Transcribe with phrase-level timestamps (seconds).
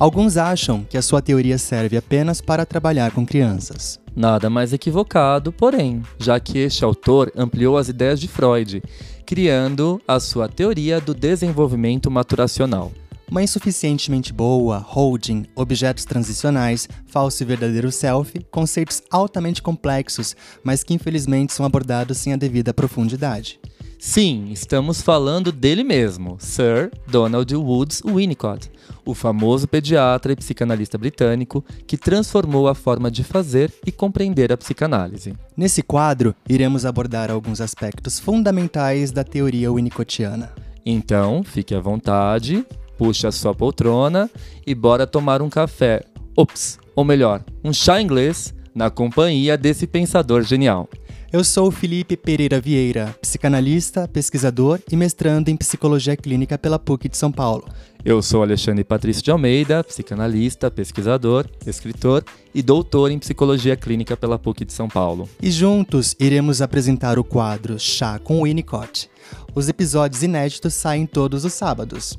[0.00, 4.00] Alguns acham que a sua teoria serve apenas para trabalhar com crianças.
[4.16, 8.82] Nada mais equivocado, porém, já que este autor ampliou as ideias de Freud,
[9.26, 12.90] criando a sua teoria do desenvolvimento maturacional.
[13.30, 20.94] Uma insuficientemente boa, holding, objetos transicionais, falso e verdadeiro self, conceitos altamente complexos, mas que
[20.94, 23.60] infelizmente são abordados sem a devida profundidade.
[24.02, 28.72] Sim, estamos falando dele mesmo, Sir Donald Woods Winnicott,
[29.04, 34.56] o famoso pediatra e psicanalista britânico que transformou a forma de fazer e compreender a
[34.56, 35.34] psicanálise.
[35.54, 40.50] Nesse quadro, iremos abordar alguns aspectos fundamentais da teoria winnicottiana.
[40.84, 42.64] Então, fique à vontade,
[42.96, 44.30] puxe a sua poltrona
[44.66, 46.00] e bora tomar um café.
[46.34, 50.88] Ops, ou melhor, um chá inglês na companhia desse pensador genial.
[51.32, 57.08] Eu sou o Felipe Pereira Vieira, psicanalista, pesquisador e mestrando em psicologia clínica pela PUC
[57.08, 57.68] de São Paulo.
[58.04, 64.40] Eu sou Alexandre Patrício de Almeida, psicanalista, pesquisador, escritor e doutor em psicologia clínica pela
[64.40, 65.28] PUC de São Paulo.
[65.40, 69.08] E juntos iremos apresentar o quadro Chá com Winnicott.
[69.54, 72.18] Os episódios inéditos saem todos os sábados.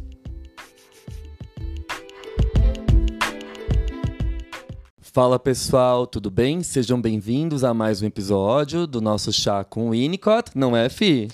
[5.13, 6.63] Fala pessoal, tudo bem?
[6.63, 11.27] Sejam bem-vindos a mais um episódio do nosso chá com o Winnicott, não é, Fi?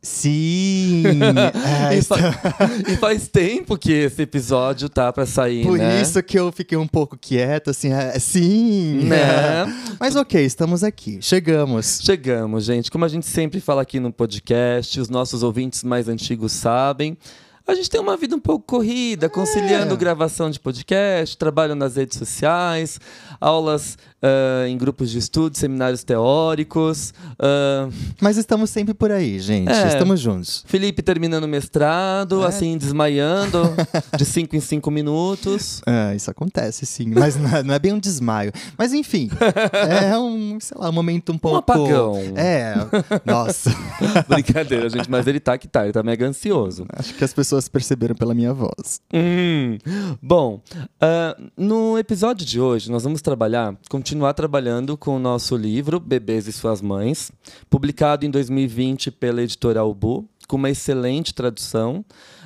[0.00, 1.02] Sim!
[1.90, 2.16] É, e, fa
[2.86, 6.00] e, faz tempo que esse episódio tá para sair, Por né?
[6.00, 9.00] isso que eu fiquei um pouco quieto, assim, é, sim!
[9.08, 9.64] Né?
[9.98, 11.98] Mas ok, estamos aqui, chegamos.
[12.00, 12.92] Chegamos, gente.
[12.92, 17.18] Como a gente sempre fala aqui no podcast, os nossos ouvintes mais antigos sabem,
[17.66, 19.96] a gente tem uma vida um pouco corrida, conciliando é.
[19.96, 23.00] gravação de podcast, trabalho nas redes sociais,
[23.40, 27.12] aulas uh, em grupos de estudo, seminários teóricos.
[27.32, 27.92] Uh...
[28.20, 29.70] Mas estamos sempre por aí, gente.
[29.70, 29.88] É.
[29.88, 30.64] Estamos juntos.
[30.66, 32.46] Felipe terminando o mestrado, é.
[32.46, 33.60] assim, desmaiando,
[34.16, 35.82] de cinco em cinco minutos.
[35.86, 37.12] É, isso acontece, sim.
[37.14, 38.52] Mas não é, bem um desmaio.
[38.78, 39.28] Mas enfim,
[40.10, 41.56] é um, sei lá, um momento um pouco.
[41.56, 42.16] Um apagão.
[42.36, 42.74] É,
[43.24, 43.70] nossa.
[44.28, 46.86] Brincadeira, gente, mas ele tá que tá, ele tá mega ansioso.
[46.92, 49.00] Acho que as pessoas perceberam pela minha voz.
[49.12, 49.78] Hum.
[50.22, 53.74] Bom, uh, no episódio de hoje, nós vamos trabalhar,
[54.14, 57.32] continuar trabalhando com o nosso livro Bebês e Suas Mães,
[57.68, 62.04] publicado em 2020 pela editora Ubu, com uma excelente tradução.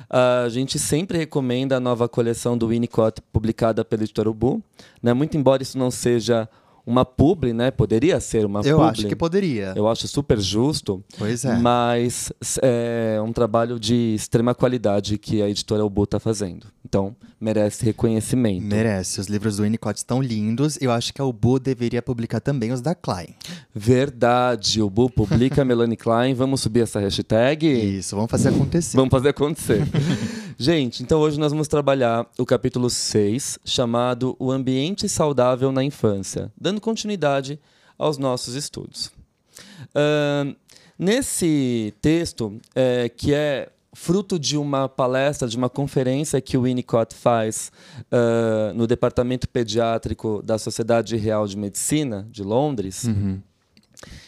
[0.09, 4.63] Uh, a gente sempre recomenda a nova coleção do Winnicott, publicada pela editora Ubu.
[4.99, 5.13] Né?
[5.13, 6.49] Muito embora isso não seja
[6.89, 7.69] uma publi, né?
[7.69, 8.91] Poderia ser uma Eu publi.
[8.91, 9.73] acho que poderia.
[9.75, 11.03] Eu acho super justo.
[11.17, 11.55] Pois é.
[11.57, 12.33] Mas
[12.63, 16.65] é um trabalho de extrema qualidade que a editora Ubu está fazendo.
[16.83, 18.65] Então, merece reconhecimento.
[18.65, 19.21] Merece.
[19.21, 20.79] Os livros do Winnicott estão lindos.
[20.81, 23.35] Eu acho que a Ubu deveria publicar também os da Klein.
[23.75, 24.81] Verdade.
[24.81, 26.33] Ubu publica Melanie Klein.
[26.33, 27.67] Vamos subir essa hashtag?
[27.97, 28.97] Isso, vamos fazer acontecer.
[28.97, 29.83] vamos fazer acontecer.
[30.61, 36.51] Gente, então hoje nós vamos trabalhar o capítulo 6, chamado O Ambiente Saudável na Infância,
[36.59, 37.57] dando continuidade
[37.97, 39.09] aos nossos estudos.
[39.95, 40.53] Uh,
[40.97, 47.15] nesse texto, é, que é fruto de uma palestra, de uma conferência que o Winnicott
[47.15, 47.71] faz
[48.11, 53.39] uh, no Departamento Pediátrico da Sociedade Real de Medicina de Londres, uhum.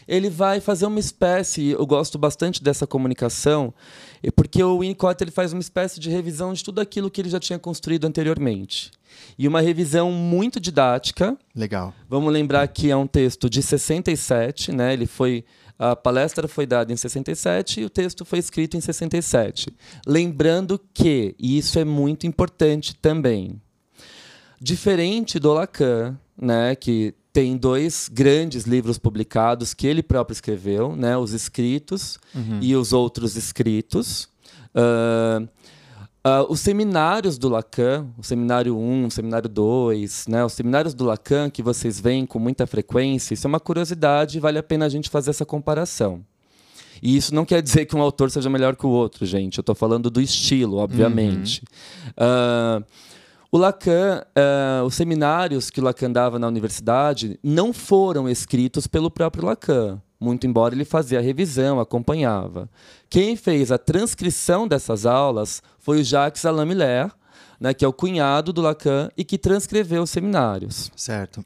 [0.08, 3.74] ele vai fazer uma espécie, eu gosto bastante dessa comunicação,
[4.30, 7.40] porque o Winnicott ele faz uma espécie de revisão de tudo aquilo que ele já
[7.40, 8.92] tinha construído anteriormente.
[9.38, 11.36] E uma revisão muito didática.
[11.56, 11.94] Legal.
[12.08, 14.94] Vamos lembrar que é um texto de 67, né?
[14.94, 15.44] Ele foi
[15.84, 19.74] a palestra foi dada em 67 e o texto foi escrito em 67.
[20.06, 23.60] Lembrando que, e isso é muito importante também,
[24.62, 31.18] diferente do Lacan, né, que tem dois grandes livros publicados que ele próprio escreveu, né,
[31.18, 32.60] os escritos uhum.
[32.62, 34.30] e os outros escritos.
[34.76, 35.48] Uh,
[36.24, 41.04] Uh, os seminários do Lacan, o seminário 1, o seminário 2, né, os seminários do
[41.04, 44.86] Lacan que vocês veem com muita frequência, isso é uma curiosidade e vale a pena
[44.86, 46.24] a gente fazer essa comparação.
[47.02, 49.58] E isso não quer dizer que um autor seja melhor que o outro, gente.
[49.58, 51.64] Eu estou falando do estilo, obviamente.
[52.16, 52.84] Uhum.
[52.84, 52.86] Uh,
[53.52, 59.12] o Lacan, uh, os seminários que o Lacan dava na universidade não foram escritos pelo
[59.12, 62.70] próprio Lacan muito embora ele fazia a revisão, acompanhava.
[63.10, 67.12] Quem fez a transcrição dessas aulas foi o Jacques Alain Miller,
[67.60, 70.92] né, que é o cunhado do Lacan e que transcreveu os seminários.
[70.96, 71.44] Certo.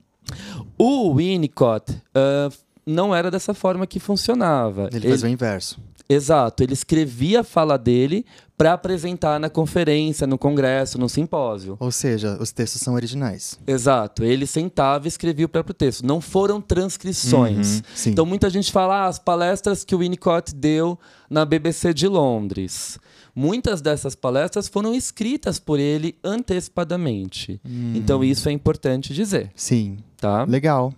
[0.78, 2.54] O Winnicott uh,
[2.86, 4.90] não era dessa forma que funcionava.
[4.92, 5.80] Ele, ele fazia o inverso.
[6.08, 8.26] Exato, ele escrevia a fala dele
[8.58, 11.76] para apresentar na conferência, no congresso, no simpósio.
[11.80, 13.60] Ou seja, os textos são originais.
[13.68, 16.06] Exato, ele sentava e escrevia o próprio texto.
[16.06, 17.78] Não foram transcrições.
[17.78, 20.98] Uhum, então muita gente fala ah, as palestras que o Winnicott deu
[21.30, 22.98] na BBC de Londres.
[23.36, 27.60] muitas dessas palestras foram escritas por ele antecipadamente.
[27.66, 27.94] Hum.
[27.96, 29.98] Então isso é importante dizer, Sim.
[30.18, 30.46] tá?
[30.46, 30.94] Legal.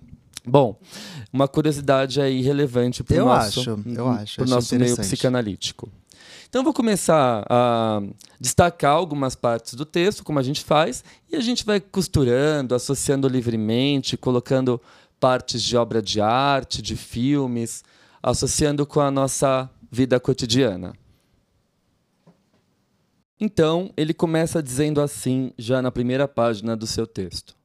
[0.48, 0.80] Bom,
[1.32, 5.92] uma curiosidade aí relevante para o nosso, acho, eu acho, pro acho nosso meio psicanalítico.
[6.48, 8.02] Então eu vou começar a
[8.40, 13.28] destacar algumas partes do texto, como a gente faz, e a gente vai costurando, associando
[13.28, 14.82] livremente, colocando
[15.20, 17.84] partes de obra de arte, de filmes,
[18.24, 20.94] associando com a nossa vida cotidiana.
[23.40, 27.56] Então, ele começa dizendo assim, já na primeira página do seu texto.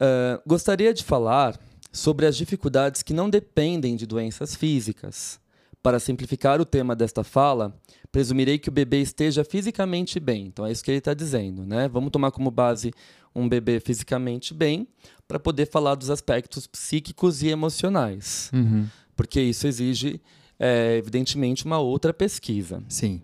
[0.00, 1.56] Ah, gostaria de falar
[1.92, 5.38] sobre as dificuldades que não dependem de doenças físicas.
[5.82, 7.76] Para simplificar o tema desta fala,
[8.10, 10.46] presumirei que o bebê esteja fisicamente bem.
[10.46, 11.88] Então é isso que ele está dizendo, né?
[11.88, 12.92] Vamos tomar como base
[13.34, 14.86] um bebê fisicamente bem
[15.26, 18.86] para poder falar dos aspectos psíquicos e emocionais, Uhum.
[19.16, 20.20] porque isso exige,
[20.58, 22.82] é, evidentemente, uma outra pesquisa.
[22.88, 23.20] Sim.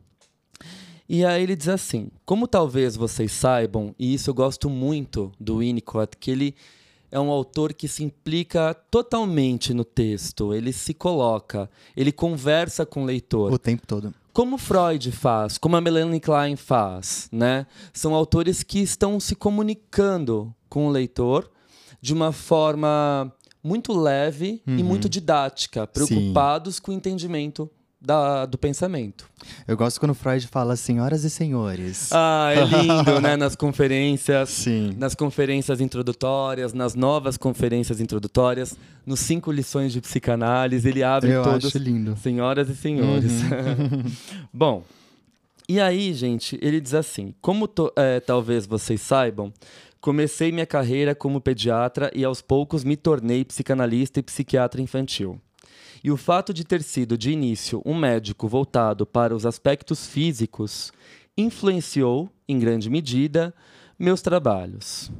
[1.08, 5.58] E aí ele diz assim: como talvez vocês saibam, e isso eu gosto muito do
[5.58, 6.54] Winnicott, que ele
[7.10, 13.02] é um autor que se implica totalmente no texto, ele se coloca, ele conversa com
[13.02, 13.52] o leitor.
[13.52, 14.14] O tempo todo.
[14.32, 17.66] Como Freud faz, como a Melanie Klein faz, né?
[17.92, 21.50] São autores que estão se comunicando com o leitor
[22.00, 23.32] de uma forma
[23.62, 27.68] muito leve e muito didática, preocupados com o entendimento
[28.00, 29.28] da- do pensamento.
[29.66, 32.10] Eu gosto quando Freud fala senhoras e senhores.
[32.12, 33.36] Ah, é lindo, né?
[33.36, 34.94] Nas conferências, Sim.
[34.96, 41.42] nas conferências introdutórias, nas novas conferências introdutórias, nos cinco lições de psicanálise, ele abre Eu
[41.42, 41.66] todos.
[41.66, 42.16] acho lindo.
[42.16, 43.32] Senhoras e senhores.
[44.52, 44.84] Bom,
[45.68, 49.52] e aí, gente, ele diz assim: como é, talvez vocês saibam,
[50.00, 55.40] comecei minha carreira como pediatra e aos poucos me tornei psicanalista e psiquiatra infantil.
[56.02, 60.92] E o fato de ter sido, de início, um médico voltado para os aspectos físicos
[61.36, 63.54] influenciou, em grande medida,
[63.98, 65.10] meus trabalhos.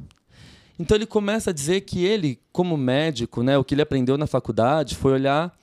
[0.79, 4.25] Então ele começa a dizer que ele, como médico, né, o que ele aprendeu na
[4.25, 5.53] faculdade foi olhar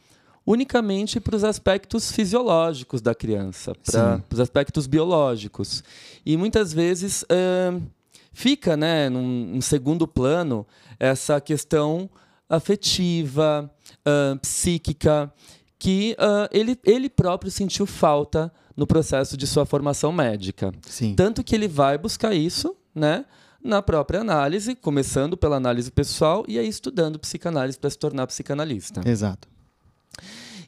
[0.47, 5.83] unicamente para os aspectos fisiológicos da criança, para os aspectos biológicos.
[6.25, 7.25] E muitas vezes
[8.33, 10.67] fica né, num, num segundo plano
[11.01, 12.09] essa questão
[12.49, 13.71] afetiva,
[14.41, 15.33] psíquica,
[15.79, 20.73] que ah, ele, ele próprio sentiu falta no processo de sua formação médica.
[20.83, 21.15] Sim.
[21.15, 23.25] Tanto que ele vai buscar isso, né?
[23.63, 29.01] Na própria análise, começando pela análise pessoal e aí estudando psicanálise para se tornar psicanalista.
[29.05, 29.49] Exato.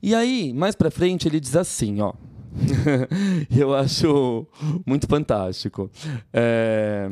[0.02, 2.12] E aí, mais para frente, ele diz assim, ó.
[3.54, 4.46] Eu acho
[4.86, 5.90] muito fantástico.
[6.32, 7.08] É,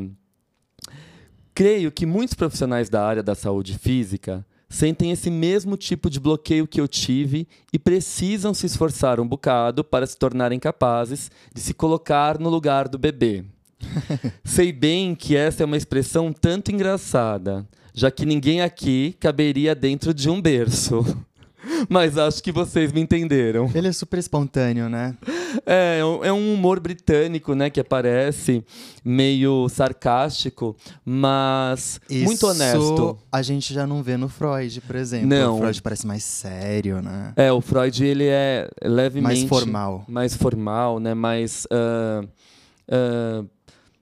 [1.57, 6.67] Creio que muitos profissionais da área da saúde física sentem esse mesmo tipo de bloqueio
[6.67, 11.73] que eu tive e precisam se esforçar um bocado para se tornarem capazes de se
[11.73, 13.45] colocar no lugar do bebê.
[14.45, 20.13] Sei bem que essa é uma expressão tanto engraçada, já que ninguém aqui caberia dentro
[20.13, 21.05] de um berço.
[21.89, 23.71] Mas acho que vocês me entenderam.
[23.75, 25.17] Ele é super espontâneo, né?
[25.65, 28.65] É, é um- é um humor britânico, né, que aparece
[29.05, 33.19] meio sarcástico, mas muito Isso honesto.
[33.31, 35.29] A gente já não vê no Freud, por exemplo.
[35.29, 35.57] Não.
[35.57, 37.33] O Freud parece mais sério, né?
[37.37, 40.05] É, o Freud ele é levemente Mais formal.
[40.09, 42.25] mais formal, né, mais ah,
[42.91, 43.45] ah,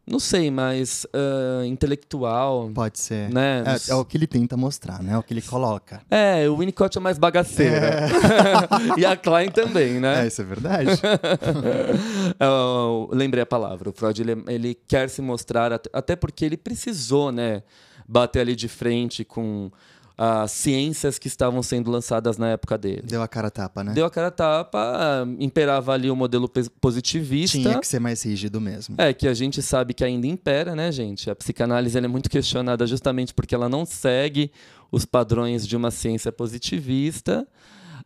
[0.06, 3.30] não sei, mais ah, intelectual, Pode ser.
[3.30, 3.62] né?
[3.66, 5.14] É, é o que ele tenta mostrar, né?
[5.14, 6.02] É o que ele coloca.
[6.10, 8.06] É, o Winnicott é mais bagaceira.
[8.98, 10.24] e a Klein também, né?
[10.24, 10.90] É, isso é verdade.
[12.38, 13.90] Eu lembrei a palavra.
[13.90, 17.62] O Freud ele, ele quer se mostrar, at- até porque ele precisou né,
[18.06, 19.70] bater ali de frente com
[20.16, 23.02] as ciências que estavam sendo lançadas na época dele.
[23.04, 23.92] Deu a cara a tapa, né?
[23.92, 26.48] Deu a cara a tapa, imperava ali o modelo
[26.80, 27.58] positivista.
[27.58, 28.94] Tinha que ser mais rígido mesmo.
[28.98, 31.28] É, que a gente sabe que ainda impera, né, gente?
[31.28, 34.52] A psicanálise é muito questionada justamente porque ela não segue
[34.90, 37.46] os padrões de uma ciência positivista.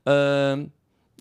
[0.07, 0.67] Ahn,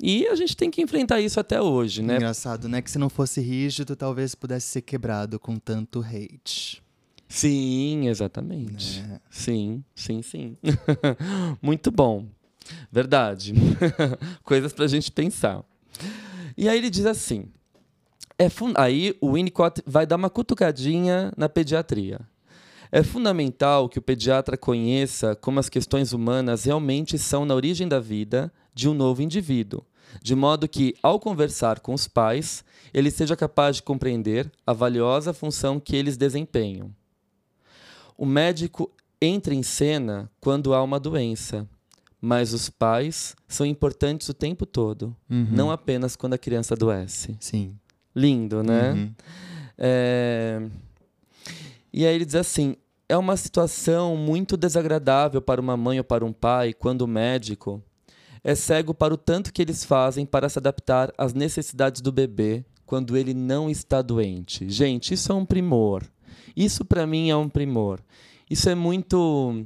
[0.01, 2.15] e a gente tem que enfrentar isso até hoje, né?
[2.15, 2.81] Engraçado, né?
[2.81, 6.83] Que se não fosse rígido, talvez pudesse ser quebrado com tanto hate.
[7.27, 9.01] Sim, exatamente.
[9.01, 9.19] né?
[9.29, 10.57] Sim, sim, sim.
[11.61, 12.25] Muito bom.
[12.91, 13.53] Verdade.
[14.43, 15.63] Coisas pra gente pensar.
[16.57, 17.45] E aí ele diz assim:
[18.39, 22.19] é aí o Winnicott vai dar uma cutucadinha na pediatria.
[22.91, 27.99] É fundamental que o pediatra conheça como as questões humanas realmente são na origem da
[27.99, 29.83] vida de um novo indivíduo,
[30.21, 35.33] de modo que, ao conversar com os pais, ele seja capaz de compreender a valiosa
[35.33, 36.93] função que eles desempenham.
[38.17, 41.67] O médico entra em cena quando há uma doença,
[42.19, 45.47] mas os pais são importantes o tempo todo, Uhum.
[45.51, 47.37] não apenas quando a criança adoece.
[47.39, 47.77] Sim.
[48.15, 48.93] Lindo, né?
[48.93, 49.13] Uhum.
[49.77, 50.61] É...
[51.93, 52.75] E aí ele diz assim:
[53.07, 57.81] é uma situação muito desagradável para uma mãe ou para um pai quando o médico
[58.43, 62.65] é cego para o tanto que eles fazem para se adaptar às necessidades do bebê
[62.85, 64.69] quando ele não está doente.
[64.69, 66.03] Gente, isso é um primor.
[66.57, 67.99] Isso para mim é um primor.
[68.49, 69.63] Isso é muito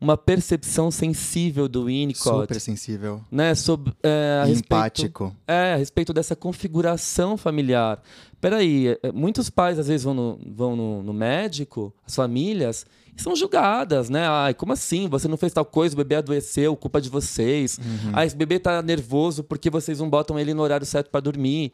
[0.00, 2.40] uma percepção sensível do Winnicott.
[2.40, 3.22] Super sensível.
[3.30, 5.26] Né, sobre, é, a Empático.
[5.26, 8.02] Respeito, é, a respeito dessa configuração familiar.
[8.40, 12.84] Peraí, é, muitos pais às vezes vão no, vão no, no médico, as famílias,
[13.16, 14.26] e são julgadas, né?
[14.26, 15.06] Ai, como assim?
[15.08, 17.78] Você não fez tal coisa, o bebê adoeceu, culpa de vocês.
[17.78, 18.10] Uhum.
[18.12, 21.72] Ah, esse bebê está nervoso porque vocês não botam ele no horário certo para dormir.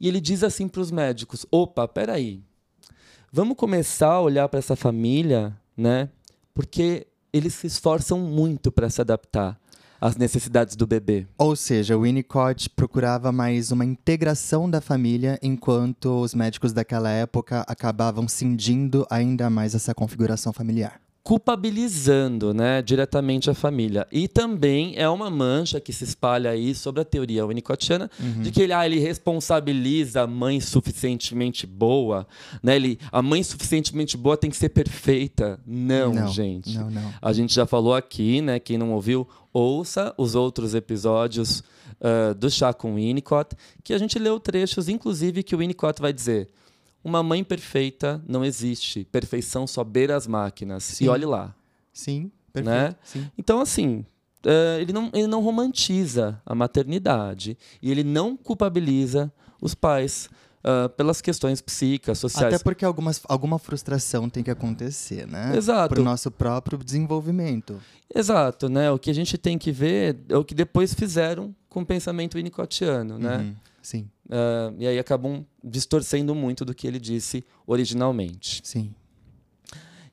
[0.00, 2.40] E ele diz assim para os médicos: opa, peraí,
[3.32, 6.08] vamos começar a olhar para essa família, né?
[6.54, 9.58] Porque eles se esforçam muito para se adaptar
[10.00, 11.26] às necessidades do bebê.
[11.36, 17.64] Ou seja, o Winnicott procurava mais uma integração da família, enquanto os médicos daquela época
[17.66, 24.06] acabavam cindindo ainda mais essa configuração familiar culpabilizando né, diretamente a família.
[24.10, 28.40] E também é uma mancha que se espalha aí sobre a teoria winnicottiana uhum.
[28.40, 32.26] de que ele, ah, ele responsabiliza a mãe suficientemente boa.
[32.62, 32.76] Né?
[32.76, 35.60] Ele, a mãe suficientemente boa tem que ser perfeita.
[35.66, 36.74] Não, não gente.
[36.74, 37.12] Não, não.
[37.20, 38.58] A gente já falou aqui, né?
[38.58, 41.62] Quem não ouviu, ouça os outros episódios
[42.00, 43.54] uh, do Chá com Winnicott,
[43.84, 46.48] que a gente leu trechos, inclusive, que o Winnicott vai dizer
[47.02, 49.04] uma mãe perfeita não existe.
[49.04, 50.84] Perfeição só beira as máquinas.
[50.84, 51.04] Sim.
[51.04, 51.54] E olhe lá.
[51.92, 52.74] Sim, perfeito.
[52.74, 52.96] Né?
[53.02, 53.30] Sim.
[53.36, 54.04] Então, assim,
[54.44, 60.28] uh, ele, não, ele não romantiza a maternidade e ele não culpabiliza os pais
[60.58, 62.52] Uh, pelas questões psíquicas, sociais.
[62.52, 65.56] Até porque algumas, alguma frustração tem que acontecer, né?
[65.56, 65.94] Exato.
[65.94, 67.80] Para o nosso próprio desenvolvimento.
[68.12, 68.90] Exato, né?
[68.90, 72.34] O que a gente tem que ver é o que depois fizeram com o pensamento
[72.34, 73.36] winnicottiano, né?
[73.36, 73.54] Uhum.
[73.88, 74.10] Sim.
[74.26, 78.60] Uh, e aí acabam distorcendo muito do que ele disse originalmente.
[78.62, 78.94] Sim.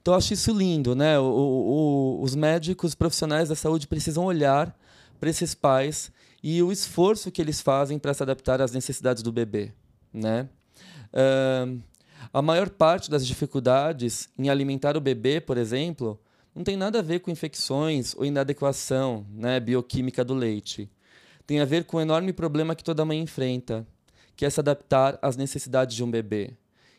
[0.02, 1.20] Então eu acho isso lindo, né?
[1.20, 4.74] O, o, os médicos profissionais da saúde precisam olhar
[5.20, 6.10] para esses pais
[6.42, 9.74] e o esforço que eles fazem para se adaptar às necessidades do bebê,
[10.14, 10.48] né?
[11.12, 11.78] Uh,
[12.32, 16.18] a maior parte das dificuldades em alimentar o bebê, por exemplo,
[16.56, 20.90] não tem nada a ver com infecções ou inadequação né, bioquímica do leite
[21.46, 23.86] tem a ver com o enorme problema que toda mãe enfrenta,
[24.36, 26.52] que é se adaptar às necessidades de um bebê.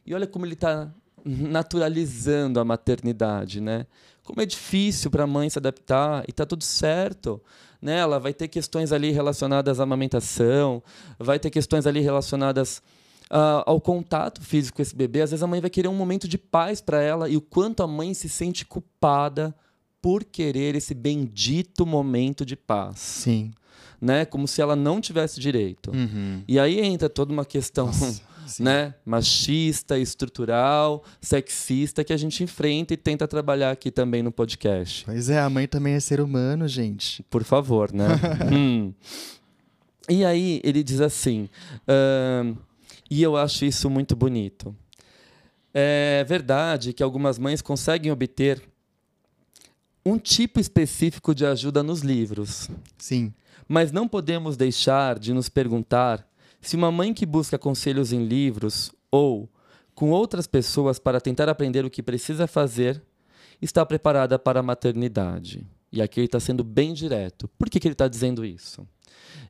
[0.04, 0.90] E olha como ele está
[1.24, 3.86] naturalizando a maternidade, né?
[4.22, 7.40] Como é difícil para a mãe se adaptar e está tudo certo.
[7.80, 7.98] Né?
[7.98, 10.82] Ela vai ter questões ali relacionadas à amamentação,
[11.18, 12.82] vai ter questões ali relacionadas
[13.30, 15.22] uh, ao contato físico com esse bebê.
[15.22, 17.82] Às vezes a mãe vai querer um momento de paz para ela e o quanto
[17.82, 19.54] a mãe se sente culpada
[20.00, 22.98] por querer esse bendito momento de paz.
[22.98, 23.52] Sim
[24.00, 24.24] né?
[24.24, 25.90] Como se ela não tivesse direito.
[25.90, 26.42] Uhum.
[26.46, 27.90] E aí entra toda uma questão.
[28.60, 35.04] né, machista, estrutural, sexista que a gente enfrenta e tenta trabalhar aqui também no podcast.
[35.04, 37.24] Pois é, a mãe também é ser humano, gente.
[37.24, 38.06] Por favor, né?
[38.52, 38.94] hum.
[40.08, 41.48] E aí ele diz assim,
[41.88, 42.56] uh,
[43.10, 44.76] e eu acho isso muito bonito.
[45.74, 48.62] É verdade que algumas mães conseguem obter
[50.06, 52.70] um tipo específico de ajuda nos livros.
[52.96, 53.34] Sim.
[53.66, 56.24] Mas não podemos deixar de nos perguntar
[56.60, 59.48] se uma mãe que busca conselhos em livros ou
[59.96, 63.02] com outras pessoas para tentar aprender o que precisa fazer
[63.60, 65.66] está preparada para a maternidade.
[65.90, 67.48] E aqui ele está sendo bem direto.
[67.58, 68.86] Por que, que ele está dizendo isso?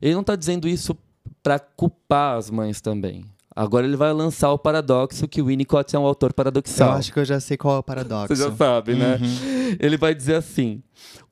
[0.01, 0.97] Ele não está dizendo isso
[1.43, 3.25] para culpar as mães também.
[3.59, 6.91] Agora ele vai lançar o paradoxo que o Winnicott é um autor paradoxal.
[6.91, 8.35] Eu acho que eu já sei qual é o paradoxo.
[8.35, 9.15] Você já sabe, né?
[9.19, 9.77] Uhum.
[9.79, 10.83] Ele vai dizer assim: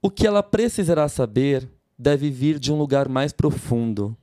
[0.01, 4.17] o que ela precisará saber deve vir de um lugar mais profundo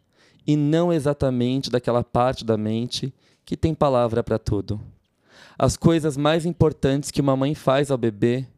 [0.44, 4.80] e não exatamente daquela parte da mente que tem palavra para tudo.
[5.56, 8.48] As coisas mais importantes que uma mãe faz ao bebê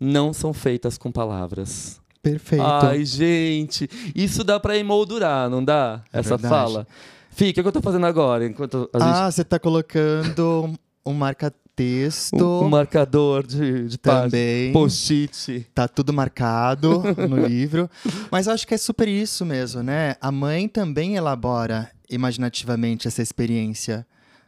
[0.00, 2.00] não são feitas com palavras.
[2.20, 2.64] Perfeito.
[2.64, 6.02] Ai, gente, isso dá para emoldurar, não dá?
[6.12, 6.52] É Essa verdade.
[6.52, 6.86] fala.
[7.30, 8.46] Fih, o que, é que eu tô fazendo agora?
[8.46, 9.34] Enquanto ah, gente...
[9.34, 10.72] você tá colocando
[11.04, 12.36] um marca texto.
[12.36, 14.72] Um, um marcador de, de também.
[14.72, 15.66] Post-it.
[15.74, 17.88] Tá tudo marcado no livro.
[18.30, 20.16] Mas eu acho que é super isso mesmo, né?
[20.20, 24.06] A mãe também elabora imaginativamente essa experiência.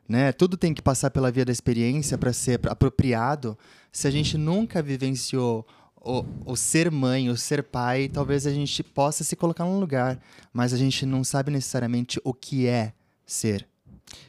[0.08, 0.32] Né?
[0.32, 3.56] Tudo tem que passar pela via da experiência para ser apropriado.
[3.90, 5.66] Se a gente nunca vivenciou
[6.04, 10.18] o, o, ser mãe, o ser pai, talvez a gente possa se colocar num lugar,
[10.52, 12.92] mas a gente não sabe necessariamente o que é
[13.24, 13.66] ser.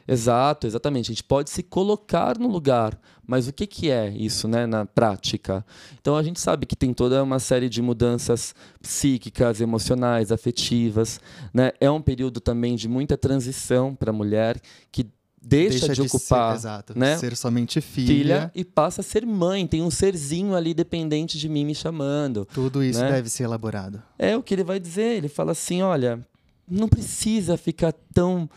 [0.06, 1.10] Exato, exatamente.
[1.10, 4.86] A gente pode se colocar no lugar, mas o que, que é isso né, na
[4.86, 5.64] prática?
[6.00, 11.20] Então a gente sabe que tem toda uma série de mudanças psíquicas, emocionais, afetivas.
[11.52, 11.72] Né?
[11.80, 15.06] É um período também de muita transição para a mulher que
[15.44, 17.16] deixa, de, ocupar, ser, exato, né?
[17.18, 18.06] ser somente filha.
[18.06, 19.66] filha e passa a ser mãe.
[19.66, 22.46] Tem um serzinho ali dependente de mim me chamando.
[22.52, 23.12] Tudo isso né?
[23.12, 24.02] deve ser elaborado.
[24.18, 25.16] É o que ele vai dizer.
[25.16, 26.26] Ele fala assim: olha,
[26.68, 28.48] não precisa ficar tão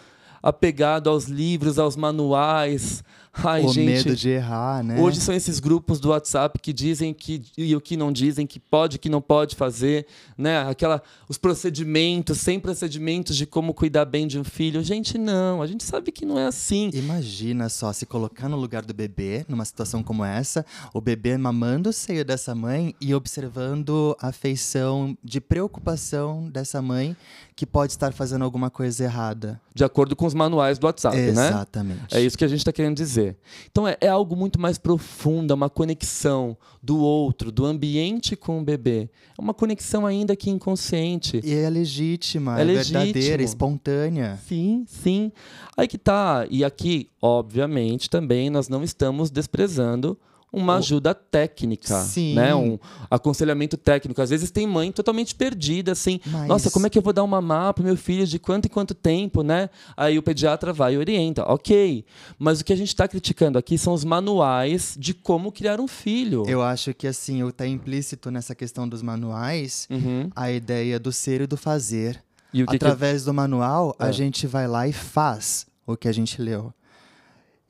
[0.42, 3.04] apegado aos livros, aos manuais.
[3.44, 5.00] Ai, o gente, medo de errar, né?
[5.00, 8.60] Hoje são esses grupos do WhatsApp que dizem que e o que não dizem, que
[8.60, 10.06] pode, que não pode fazer,
[10.38, 10.60] né?
[10.68, 14.84] Aquela, os procedimentos, sem procedimentos de como cuidar bem de um filho.
[14.84, 16.90] Gente, não, a gente sabe que não é assim.
[16.94, 21.90] Imagina só se colocar no lugar do bebê, numa situação como essa, o bebê mamando
[21.90, 27.16] o seio dessa mãe e observando a feição de preocupação dessa mãe
[27.58, 29.60] que pode estar fazendo alguma coisa errada.
[29.74, 31.48] De acordo com os manuais do WhatsApp, né?
[31.50, 32.16] Exatamente.
[32.16, 33.36] É isso que a gente está querendo dizer.
[33.72, 38.60] Então é, é, algo muito mais profundo, é uma conexão do outro, do ambiente com
[38.60, 39.10] o bebê.
[39.36, 41.42] É uma conexão ainda que inconsciente.
[41.44, 43.00] E é legítima, é, é legítimo.
[43.00, 44.40] verdadeira, espontânea.
[44.48, 45.32] Sim, sim.
[45.76, 46.46] Aí que tá.
[46.52, 50.16] E aqui, obviamente, também nós não estamos desprezando
[50.52, 52.36] uma ajuda técnica, Sim.
[52.36, 52.56] né?
[52.56, 54.22] Um aconselhamento técnico.
[54.22, 56.20] Às vezes tem mãe totalmente perdida, assim.
[56.26, 56.48] Mas...
[56.48, 58.70] Nossa, como é que eu vou dar uma mapa pro meu filho de quanto em
[58.70, 59.70] quanto tempo, né?
[59.96, 61.44] Aí o pediatra vai e orienta.
[61.44, 62.06] Ok.
[62.40, 65.88] Mas o que a gente está criticando aqui são os manuais de como criar um
[65.88, 66.44] filho.
[66.48, 70.30] Eu acho que, assim, está implícito nessa questão dos manuais uhum.
[70.36, 72.24] a ideia do ser e do fazer.
[72.54, 73.26] E o que Através que...
[73.26, 74.06] do manual, é.
[74.06, 76.74] a gente vai lá e faz o que a gente leu.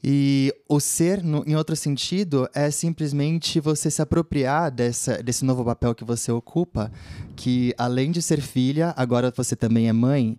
[0.04, 5.66] E o ser, no, em outro sentido, é simplesmente você se apropriar dessa, desse novo
[5.66, 6.92] papel que você ocupa,
[7.36, 10.38] que além de ser filha, agora você também é mãe.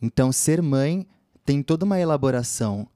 [0.00, 1.06] Então, ser mãe
[1.44, 2.88] tem toda uma elaboração.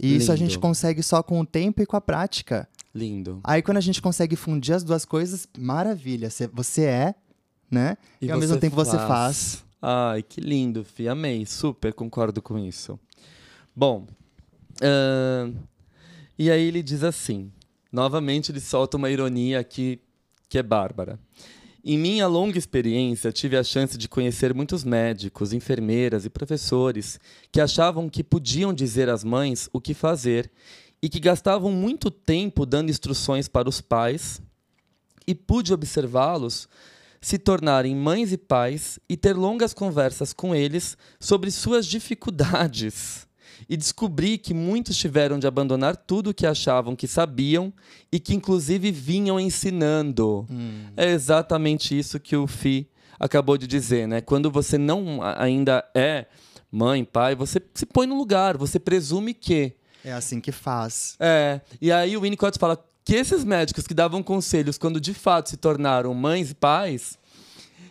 [0.00, 0.22] E Lindo.
[0.22, 2.68] isso a gente consegue só com o tempo e com a prática.
[2.94, 3.40] Lindo.
[3.44, 6.30] Aí, quando a gente consegue fundir as duas coisas, maravilha.
[6.54, 7.14] Você é,
[7.70, 7.96] né?
[8.20, 9.64] E, e ao mesmo tempo você faz.
[9.80, 11.08] Ai, que lindo, Fi.
[11.08, 11.44] Amei.
[11.44, 12.98] Super concordo com isso.
[13.74, 14.06] Bom,
[14.76, 15.56] Uh,
[16.38, 17.50] e aí ele diz assim,
[17.90, 20.00] novamente ele solta uma ironia aqui
[20.48, 21.18] que é bárbara.
[21.84, 27.18] Em minha longa experiência, tive a chance de conhecer muitos médicos, enfermeiras e professores
[27.52, 30.50] que achavam que podiam dizer às mães o que fazer
[31.00, 34.40] e que gastavam muito tempo dando instruções para os pais,
[35.26, 36.68] e pude observá-los
[37.20, 43.25] se tornarem mães e pais e ter longas conversas com eles sobre suas dificuldades
[43.68, 47.72] e descobri que muitos tiveram de abandonar tudo o que achavam que sabiam
[48.12, 50.46] e que inclusive vinham ensinando.
[50.50, 50.86] Hum.
[50.96, 54.20] É exatamente isso que o Fi acabou de dizer, né?
[54.20, 56.26] Quando você não ainda é
[56.70, 59.74] mãe, pai, você se põe no lugar, você presume que
[60.04, 61.16] é assim que faz.
[61.18, 61.60] É.
[61.80, 65.56] E aí o Winnicott fala que esses médicos que davam conselhos quando de fato se
[65.56, 67.18] tornaram mães e pais,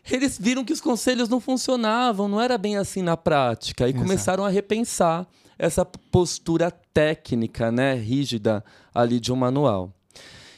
[0.09, 4.03] eles viram que os conselhos não funcionavam, não era bem assim na prática e Exato.
[4.03, 8.63] começaram a repensar essa postura técnica, né, rígida
[8.93, 9.91] ali de um manual.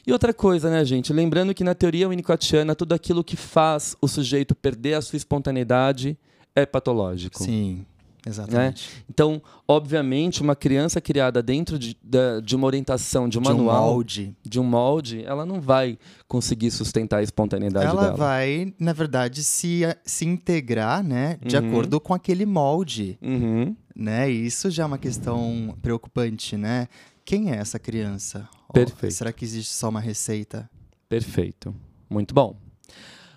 [0.05, 1.11] E outra coisa, né, gente?
[1.11, 6.17] Lembrando que na teoria winnicottiana, tudo aquilo que faz o sujeito perder a sua espontaneidade
[6.55, 7.43] é patológico.
[7.43, 7.85] Sim,
[8.27, 8.89] exatamente.
[8.89, 9.03] Né?
[9.09, 11.97] Então, obviamente, uma criança criada dentro de,
[12.43, 14.35] de, uma orientação, de um de manual, um molde.
[14.43, 18.15] de um molde, ela não vai conseguir sustentar a espontaneidade ela dela.
[18.17, 21.67] vai, na verdade, se, se integrar, né, de Uhum.
[21.69, 23.75] acordo com aquele molde, Uhum.
[23.95, 24.29] né?
[24.31, 26.87] E isso já é uma questão preocupante, né?
[27.25, 28.47] Quem é essa criança?
[28.73, 29.13] Perfeito.
[29.15, 30.69] será que existe só uma receita?
[31.09, 31.73] Perfeito.
[32.09, 32.55] Muito bom.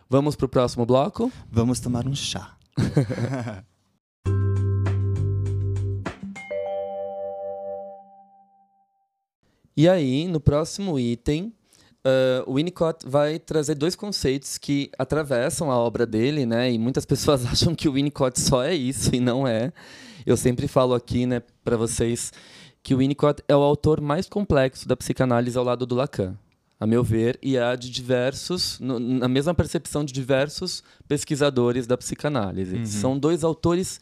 [0.08, 1.30] Vamos para o próximo bloco?
[1.50, 2.56] Vamos tomar um chá.
[9.80, 11.54] E aí, no próximo item,
[12.04, 16.70] uh, o Winnicott vai trazer dois conceitos que atravessam a obra dele, né?
[16.70, 19.72] E muitas pessoas acham que o Winnicott só é isso e não é.
[20.26, 22.30] Eu sempre falo aqui, né, para vocês,
[22.82, 26.36] que o Winnicott é o autor mais complexo da psicanálise ao lado do Lacan,
[26.78, 31.96] a meu ver, e a de diversos, no, na mesma percepção de diversos pesquisadores da
[31.96, 32.76] psicanálise.
[32.76, 32.84] Uhum.
[32.84, 33.98] São dois autores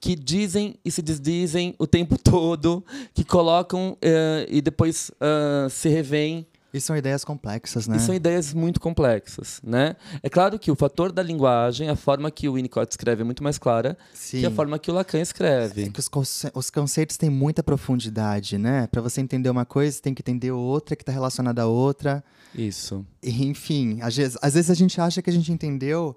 [0.00, 5.88] que dizem e se desdizem o tempo todo, que colocam eh, e depois ah, se
[5.88, 6.46] revêem.
[6.74, 7.96] E são ideias complexas, né?
[7.96, 9.96] E são ideias muito complexas, né?
[10.22, 13.42] É claro que o fator da linguagem, a forma que o Winnicott escreve é muito
[13.42, 14.40] mais clara Sim.
[14.40, 15.88] que a forma que o Lacan É escreve.
[15.88, 18.86] que os, conce- os conceitos têm muita profundidade, né?
[18.88, 22.22] Para você entender uma coisa, tem que entender outra que está relacionada a outra.
[22.54, 23.06] Isso.
[23.22, 26.14] E, enfim, às vezes, às vezes a gente acha que a gente entendeu,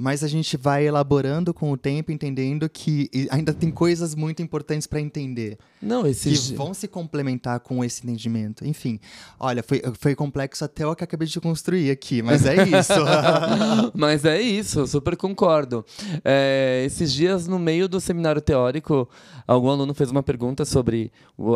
[0.00, 4.86] mas a gente vai elaborando com o tempo, entendendo que ainda tem coisas muito importantes
[4.86, 5.58] para entender.
[5.80, 8.66] Não, esses que vão se complementar com esse entendimento.
[8.66, 8.98] Enfim,
[9.38, 12.92] olha, foi, foi complexo até o que acabei de construir aqui, mas é isso.
[13.94, 15.84] mas é isso, super concordo.
[16.24, 19.08] É, esses dias, no meio do seminário teórico,
[19.46, 21.12] algum aluno fez uma pergunta sobre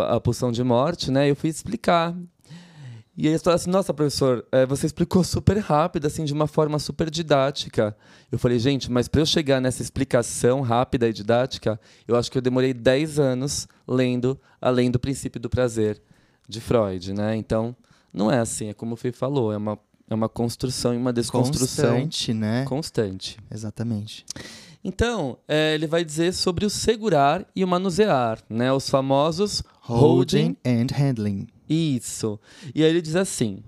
[0.08, 1.30] a pulsão de morte, né?
[1.30, 2.14] Eu fui explicar
[3.16, 6.78] e eles falaram assim: Nossa, professor, é, você explicou super rápido, assim, de uma forma
[6.78, 7.96] super didática.
[8.30, 12.38] Eu falei: Gente, mas para eu chegar nessa explicação rápida e didática, eu acho que
[12.38, 16.00] eu demorei 10 anos lendo Além do Princípio do Prazer,
[16.48, 17.36] de Freud, né?
[17.36, 17.76] Então,
[18.12, 21.12] não é assim, é como o Fê falou, é uma, é uma construção e uma
[21.12, 21.96] desconstrução.
[21.96, 22.64] Constante, né?
[22.64, 23.38] Constante.
[23.50, 24.24] Exatamente.
[24.82, 28.72] Então, é, ele vai dizer sobre o segurar e o manusear, né?
[28.72, 31.46] Os famosos holding, holding and handling.
[31.68, 32.38] Isso.
[32.74, 33.62] E aí ele diz assim: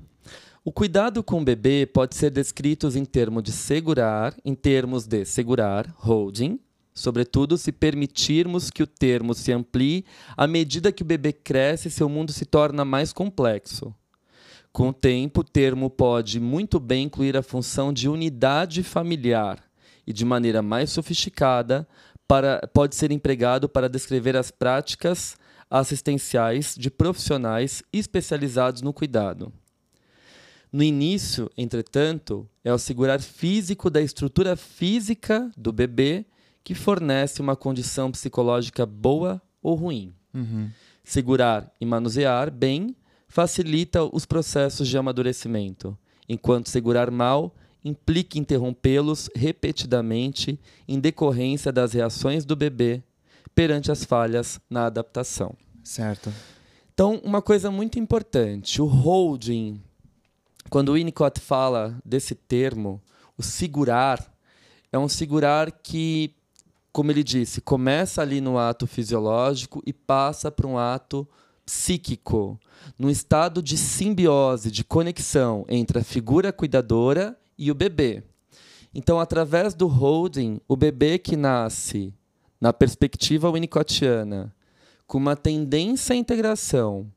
[0.64, 5.24] o cuidado com o bebê pode ser descrito em termos de segurar, em termos de
[5.24, 6.58] segurar, holding,
[6.92, 10.04] sobretudo se permitirmos que o termo se amplie
[10.36, 13.94] à medida que o bebê cresce e seu mundo se torna mais complexo.
[14.72, 19.62] Com o tempo, o termo pode muito bem incluir a função de unidade familiar
[20.04, 21.86] e, de maneira mais sofisticada,
[22.26, 25.38] para, pode ser empregado para descrever as práticas
[25.70, 29.52] assistenciais de profissionais especializados no cuidado.
[30.72, 36.26] No início, entretanto, é o segurar físico da estrutura física do bebê
[36.62, 40.14] que fornece uma condição psicológica boa ou ruim.
[40.34, 40.68] Uhum.
[41.04, 42.94] Segurar e manusear bem
[43.28, 45.96] facilita os processos de amadurecimento,
[46.28, 53.02] enquanto segurar mal implica interrompê-los repetidamente em decorrência das reações do bebê
[53.56, 55.54] perante as falhas na adaptação.
[55.82, 56.30] Certo.
[56.92, 59.82] Então, uma coisa muito importante, o holding,
[60.68, 63.02] quando o Winnicott fala desse termo,
[63.36, 64.22] o segurar,
[64.92, 66.34] é um segurar que,
[66.92, 71.26] como ele disse, começa ali no ato fisiológico e passa para um ato
[71.64, 72.60] psíquico,
[72.98, 78.22] num estado de simbiose, de conexão entre a figura cuidadora e o bebê.
[78.94, 82.12] Então, através do holding, o bebê que nasce
[82.60, 84.54] na perspectiva winnicottiana,
[85.06, 87.10] com uma tendência à integração,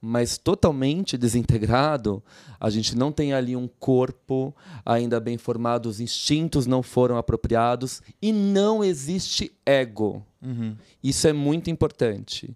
[0.00, 2.22] mas totalmente desintegrado,
[2.60, 4.54] a gente não tem ali um corpo
[4.84, 10.22] ainda bem formado, os instintos não foram apropriados e não existe ego.
[10.42, 10.76] Uhum.
[11.02, 12.54] Isso é muito importante.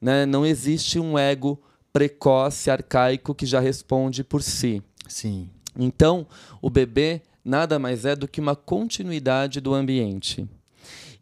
[0.00, 0.24] Né?
[0.24, 1.60] Não existe um ego
[1.92, 4.82] precoce, arcaico, que já responde por si.
[5.06, 5.50] Sim.
[5.78, 6.26] Então,
[6.62, 10.48] o bebê nada mais é do que uma continuidade do ambiente.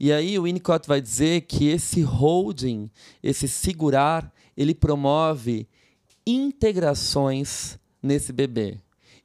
[0.05, 2.91] E aí o Winnicott vai dizer que esse holding,
[3.23, 5.67] esse segurar, ele promove
[6.27, 8.77] integrações nesse bebê.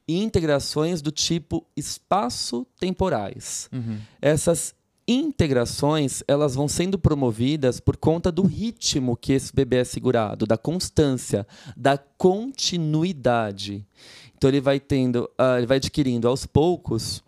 [0.08, 3.68] integrações do tipo espaço-temporais.
[3.70, 3.98] Uhum.
[4.22, 4.74] Essas
[5.06, 10.56] integrações elas vão sendo promovidas por conta do ritmo que esse bebê é segurado, da
[10.56, 13.86] constância, da continuidade.
[14.34, 17.18] Então ele vai tendo, uh, ele vai adquirindo aos poucos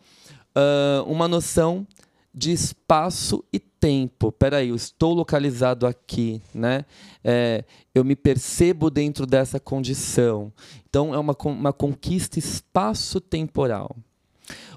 [0.56, 1.86] uh, uma noção
[2.34, 4.32] de espaço e tempo.
[4.32, 6.84] Peraí, eu estou localizado aqui, né?
[7.22, 7.64] É,
[7.94, 10.52] eu me percebo dentro dessa condição.
[10.88, 13.96] Então, é uma, uma conquista espaço-temporal.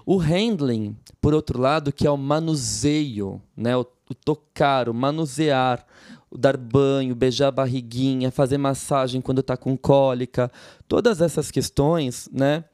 [0.05, 3.75] O handling, por outro lado, que é o manuseio, né?
[3.75, 5.85] o, o tocar, o manusear,
[6.29, 10.51] o dar banho, beijar a barriguinha, fazer massagem quando está com cólica,
[10.87, 12.65] todas essas questões, né?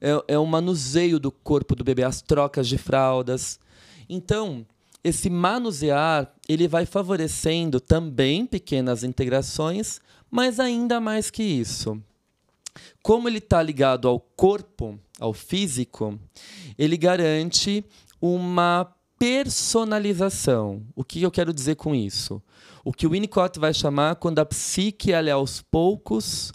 [0.00, 3.60] É, é o manuseio do corpo do bebê, as trocas de fraldas.
[4.12, 4.66] Então,
[5.04, 12.02] esse manusear, ele vai favorecendo também pequenas integrações, mas ainda mais que isso.
[13.02, 16.18] Como ele está ligado ao corpo, ao físico,
[16.76, 17.84] ele garante
[18.20, 20.82] uma personalização.
[20.96, 22.42] O que eu quero dizer com isso?
[22.84, 26.52] O que o Winnicott vai chamar quando a psique ela é aos poucos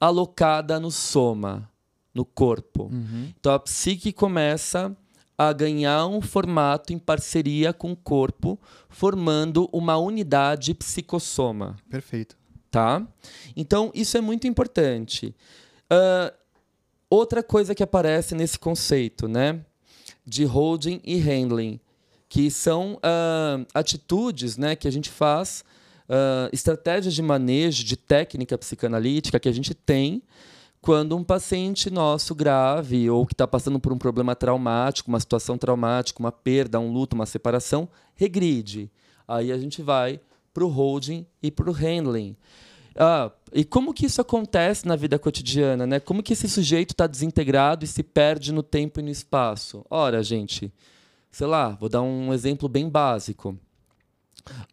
[0.00, 1.70] alocada no soma,
[2.12, 2.90] no corpo.
[2.92, 3.32] Uhum.
[3.38, 4.96] Então a psique começa
[5.38, 11.76] a ganhar um formato em parceria com o corpo, formando uma unidade psicossoma.
[11.90, 12.36] Perfeito.
[12.70, 13.06] Tá?
[13.54, 15.34] Então, isso é muito importante.
[15.92, 16.34] Uh,
[17.10, 19.60] outra coisa que aparece nesse conceito, né?
[20.24, 21.78] De holding e handling,
[22.28, 25.64] que são uh, atitudes né, que a gente faz,
[26.08, 30.22] uh, estratégias de manejo, de técnica psicanalítica que a gente tem
[30.86, 35.58] quando um paciente nosso grave ou que está passando por um problema traumático, uma situação
[35.58, 38.88] traumática, uma perda, um luto, uma separação, regride.
[39.26, 40.20] Aí a gente vai
[40.54, 42.36] para o holding e para o handling.
[42.94, 45.88] Ah, e como que isso acontece na vida cotidiana?
[45.88, 45.98] Né?
[45.98, 49.84] Como que esse sujeito está desintegrado e se perde no tempo e no espaço?
[49.90, 50.72] Ora, gente,
[51.32, 53.58] sei lá, vou dar um exemplo bem básico.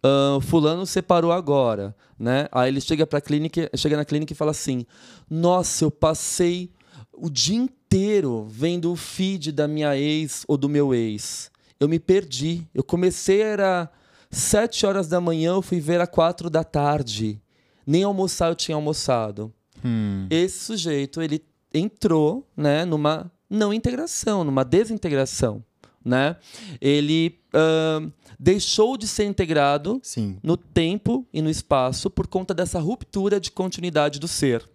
[0.06, 2.48] Uh, fulano separou agora, né?
[2.52, 4.86] Aí ele chega para clínica, chega na clínica e fala assim:
[5.30, 6.72] "Nossa, eu passei
[7.14, 11.52] o dia inteiro vendo o feed da minha ex ou do meu ex.
[11.80, 12.68] Eu me perdi.
[12.74, 13.90] Eu comecei era
[14.32, 17.40] sete horas da manhã, eu fui ver às quatro da tarde.
[17.86, 19.54] Nem almoçar eu tinha almoçado.
[19.84, 20.28] Hum.
[20.30, 25.64] Esse sujeito ele entrou, né, numa não integração, numa desintegração,
[26.04, 26.38] né?
[26.82, 28.12] Ele uh,
[28.44, 30.38] deixou de ser integrado Sim.
[30.44, 34.70] no tempo e no espaço por conta dessa ruptura de continuidade do ser.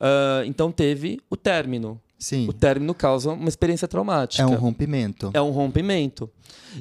[0.00, 2.00] Uh, então teve o término.
[2.16, 2.48] Sim.
[2.48, 4.44] O término causa uma experiência traumática.
[4.44, 5.30] É um rompimento.
[5.34, 6.30] É um rompimento.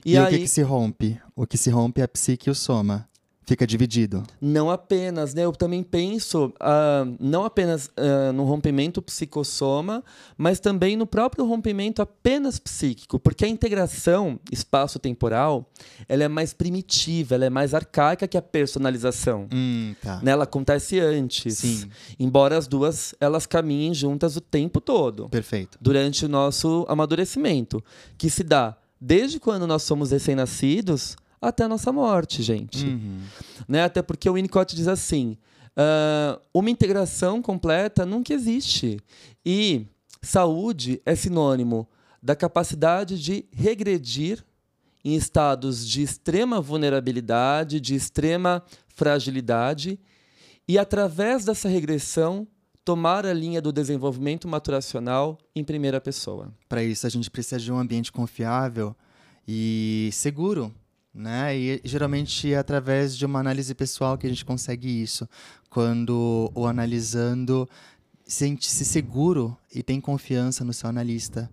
[0.06, 1.20] E, E, aí, o que, que se rompe?
[1.36, 3.10] O que se rompe é a psique e o soma.
[3.48, 4.24] Fica dividido.
[4.42, 5.46] não apenas, né?
[5.46, 10.04] Eu também penso ah, não apenas ah, no rompimento psicossoma,
[10.38, 15.66] mas também no próprio rompimento apenas psíquico, porque a integração espaço-temporal
[16.10, 19.48] ela é mais primitiva, ela é mais arcaica que a personalização.
[19.54, 20.20] Hum, tá.
[20.22, 20.32] Né?
[20.32, 21.60] Ela acontece antes.
[21.60, 21.90] Sim.
[22.20, 25.30] Embora as duas elas caminhem juntas o tempo todo.
[25.30, 25.78] Perfeito.
[25.80, 27.82] durante o nosso amadurecimento,
[28.18, 32.86] que se dá desde quando nós somos recém-nascidos até a nossa morte, gente.
[32.86, 33.22] Uhum.
[33.68, 33.84] Né?
[33.84, 35.38] Até porque o Winnicott diz assim:
[35.78, 39.00] ah, uma integração completa nunca existe.
[39.46, 39.86] E
[40.24, 41.88] saúde é sinônimo
[42.22, 44.44] da capacidade de regredir
[45.06, 50.00] em estados de extrema vulnerabilidade, de extrema fragilidade,
[50.68, 52.48] e através dessa regressão
[52.84, 56.52] tomar a linha do desenvolvimento maturacional em primeira pessoa.
[56.68, 58.96] Para isso, a gente precisa de um ambiente confiável
[59.48, 60.74] e seguro.
[61.18, 61.58] Né?
[61.58, 65.28] E geralmente é através de uma análise pessoal que a gente consegue isso.
[65.68, 67.68] Quando o analisando
[68.24, 71.50] sente-se seguro e tem confiança no seu analista,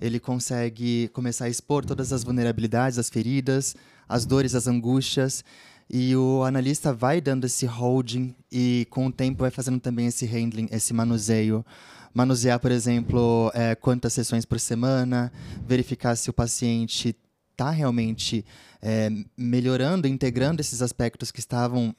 [0.00, 3.74] ele consegue começar a expor todas as vulnerabilidades, as feridas,
[4.08, 5.44] as dores, as angústias.
[5.92, 10.24] E o analista vai dando esse holding e com o tempo vai fazendo também esse
[10.24, 11.66] handling, esse manuseio.
[12.14, 15.32] Manusear, por exemplo, é, quantas sessões por semana,
[15.66, 17.16] verificar se o paciente
[17.60, 18.44] está realmente
[18.80, 21.94] é, melhorando, integrando esses aspectos que estavam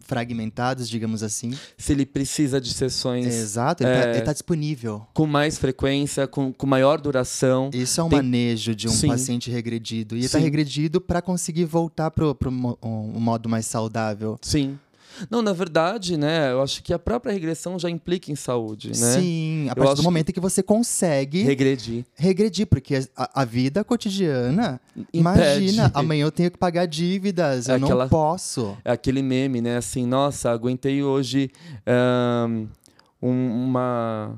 [0.00, 1.56] fragmentados, digamos assim.
[1.78, 5.06] Se ele precisa de sessões Exato, ele é, está disponível.
[5.14, 7.70] com mais frequência, com, com maior duração.
[7.72, 9.08] Isso é um Tem- manejo de um Sim.
[9.08, 10.16] paciente regredido.
[10.16, 14.38] E está regredido para conseguir voltar para um modo mais saudável.
[14.42, 14.78] Sim.
[15.30, 18.94] Não, na verdade, né, eu acho que a própria regressão já implica em saúde, né?
[19.20, 22.04] Sim, a partir do momento que você consegue Regredir.
[22.14, 25.08] regredir, porque a, a vida cotidiana, Impede.
[25.18, 28.76] imagina, amanhã eu tenho que pagar dívidas, É eu não aquela- posso.
[28.84, 29.76] É aquele meme, né?
[29.76, 31.50] Assim, nossa, aguentei hoje
[33.22, 34.34] um- uma,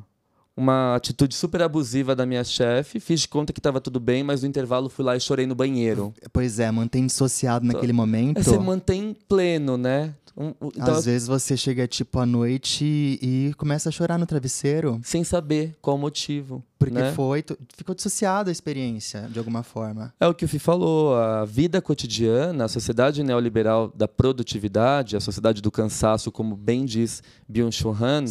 [0.57, 4.43] uma atitude super abusiva da minha chefe, fiz de conta que estava tudo bem, mas
[4.43, 6.15] no intervalo fui lá e chorei no banheiro.
[6.33, 8.39] Pois é, mantém dissociado naquele momento.
[8.39, 10.15] É, você mantém pleno, né?
[10.37, 15.01] Então, Às vezes você chega tipo à noite e, começa a chorar no travesseiro.
[15.05, 16.63] sem saber qual o motivo.
[16.77, 17.13] Porque né?
[17.13, 20.13] foi, tu- ficou dissociado a experiência, de alguma forma.
[20.21, 25.21] É o que o Fih falou, a vida cotidiana, a sociedade neoliberal da produtividade, a
[25.21, 28.25] sociedade do cansaço, como bem diz Byung-Chul Han,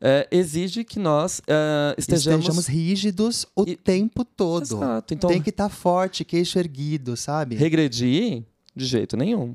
[0.00, 2.40] é, exige que nós é, estejamos...
[2.46, 4.62] Estejamos rígidos o E- tempo todo.
[4.62, 7.56] Exato, então Tem que estar forte, queixo erguido, sabe?
[7.56, 9.54] regredir de jeito nenhum.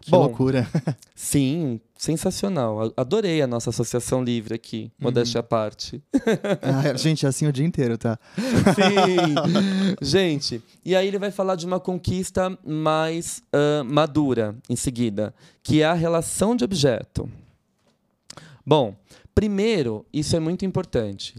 [0.00, 0.68] Que Bom, loucura.
[1.16, 2.92] sim, sensacional.
[2.96, 6.00] Adorei a nossa associação livre aqui, modéstia à parte.
[6.62, 8.18] Ah, gente, é assim o dia inteiro, tá?
[8.36, 9.34] Sim.
[10.02, 15.82] Gente, e aí ele vai falar de uma conquista mais ah, madura em seguida, que
[15.82, 17.28] é a relação de objeto.
[18.64, 18.94] Bom,
[19.36, 21.34] primeiro, isso é muito importante.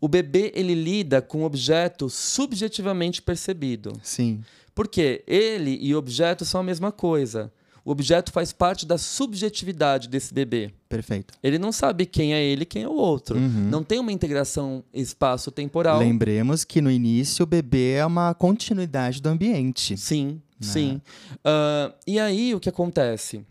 [0.00, 3.92] O bebê ele lida com o objeto subjetivamente percebido.
[4.02, 4.40] Sim.
[4.74, 7.52] Porque ele e o objeto são a mesma coisa.
[7.84, 10.72] O objeto faz parte da subjetividade desse bebê.
[10.88, 11.34] Perfeito.
[11.42, 13.36] Ele não sabe quem é ele e quem é o outro.
[13.36, 13.68] Uhum.
[13.70, 15.98] Não tem uma integração espaço-temporal.
[15.98, 19.96] Lembremos que no início o bebê é uma continuidade do ambiente.
[19.98, 20.66] Sim, Né?
[20.66, 21.02] sim.
[21.44, 23.44] Ah, e aí o que acontece?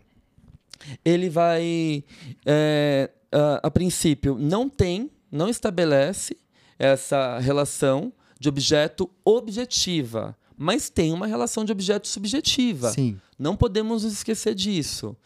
[1.04, 2.02] Ele vai,
[2.44, 6.36] é, ah, a princípio, não tem, não estabelece
[6.78, 12.90] essa relação de objeto objetiva, mas tem uma relação de objeto subjetiva.
[12.90, 13.18] Sim.
[13.38, 15.16] Não podemos nos esquecer disso.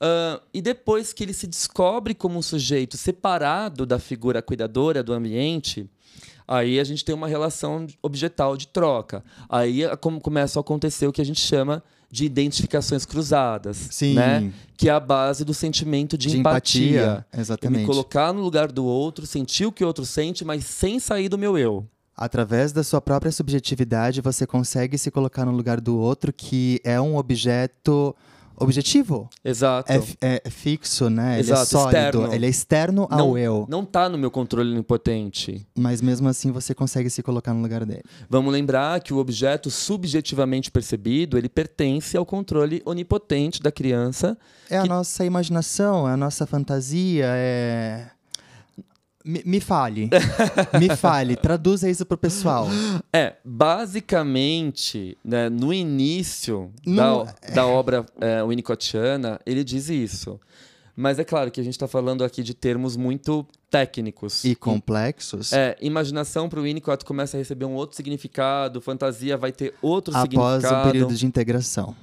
[0.00, 5.12] Ah, e depois que ele se descobre como um sujeito separado da figura cuidadora do
[5.12, 5.88] ambiente,
[6.48, 9.22] aí a gente tem uma relação objetal de troca.
[9.48, 14.14] Aí é como começa a acontecer o que a gente chama de identificações cruzadas, Sim.
[14.14, 14.52] né?
[14.76, 16.90] Que é a base do sentimento de, De empatia.
[16.90, 17.86] empatia, Eu me exatamente.
[17.86, 21.38] colocar no lugar do outro, sentir o que o outro sente, mas sem sair do
[21.38, 21.86] meu eu.
[22.16, 27.00] Através da sua própria subjetividade, você consegue se colocar no lugar do outro, que é
[27.00, 28.14] um objeto
[28.60, 29.28] objetivo.
[29.44, 29.90] Exato.
[29.90, 31.38] É, é- é fixo, né?
[31.40, 31.96] ele é Exato, sólido.
[31.96, 32.34] externo.
[32.34, 33.66] Ele é externo ao não, eu.
[33.68, 35.66] não tá no meu controle onipotente.
[35.76, 38.02] Mas mesmo assim você consegue se colocar no lugar dele.
[38.28, 44.36] Vamos lembrar que o objeto subjetivamente percebido, ele pertence ao controle onipotente da criança.
[44.68, 48.06] É a Que- nossa imaginação, é a nossa fantasia, é.
[49.24, 50.08] Me, me fale.
[50.78, 51.36] me fale.
[51.36, 52.66] Traduza isso pro pessoal.
[53.12, 60.40] É, basicamente, né, no início No- da, da obra é, winnicottiana, ele diz isso.
[60.96, 64.44] Mas é claro que a gente está falando aqui de termos muito técnicos.
[64.44, 65.52] E complexos.
[65.52, 70.14] É, imaginação para o Winnicott começa a receber um outro significado, fantasia vai ter outro
[70.14, 70.88] após significado.
[70.88, 71.94] o período de integração.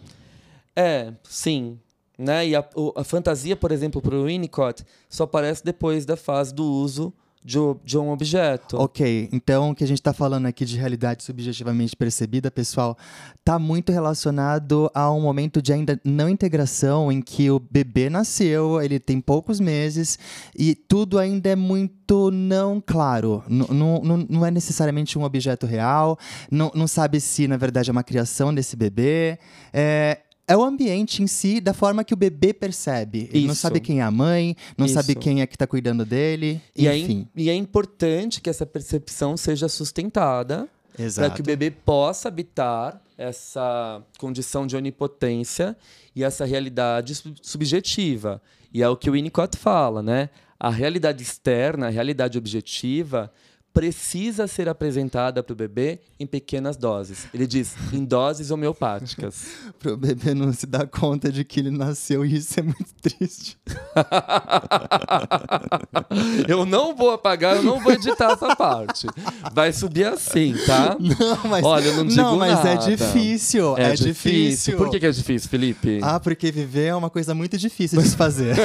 [0.75, 1.77] É, sim.
[2.17, 2.47] Né?
[2.49, 6.63] E a, a fantasia, por exemplo, para o Winnicott, só aparece depois da fase do
[6.65, 8.75] uso de, de um objeto.
[8.77, 12.97] Ok, então o que a gente está falando aqui de realidade subjetivamente percebida, pessoal,
[13.45, 18.81] tá muito relacionado a um momento de ainda não integração em que o bebê nasceu,
[18.81, 20.19] ele tem poucos meses
[20.57, 23.41] e tudo ainda é muito não claro.
[23.47, 26.17] N- n- n- não é necessariamente um objeto real,
[26.51, 29.39] não, não sabe se na verdade é uma criação desse bebê.
[29.71, 33.29] É, é o ambiente em si, da forma que o bebê percebe.
[33.33, 33.61] Ele não Isso.
[33.61, 35.19] sabe quem é a mãe, não sabe Isso.
[35.19, 37.27] quem é que está cuidando dele, E é, enfim.
[37.35, 40.67] im- e é importante que essa percepção seja sustentada
[41.15, 45.75] para que o bebê possa habitar essa condição de onipotência
[46.15, 48.41] e essa realidade sub- subjetiva.
[48.73, 50.29] E é o que o Winnicott fala, né?
[50.59, 53.31] A realidade externa, a realidade objetiva,
[53.77, 57.27] precisa ser apresentada para o bebê em pequenas doses.
[57.31, 59.45] Ele diz, em doses homeopáticas.
[59.77, 63.55] Pro bebê não se dar conta de que ele nasceu e isso é muito triste.
[66.49, 69.05] eu não vou apagar, eu não vou editar essa parte.
[69.53, 70.97] Vai subir assim, tá?
[70.99, 72.95] Não, mas, Olha, eu não digo mas é nada.
[72.95, 73.77] difícil.
[73.77, 74.77] É, difícil.
[74.77, 75.99] Por que, que é difícil, Felipe?
[76.01, 78.55] Ah, porque viver é uma coisa muito difícil de se fazer.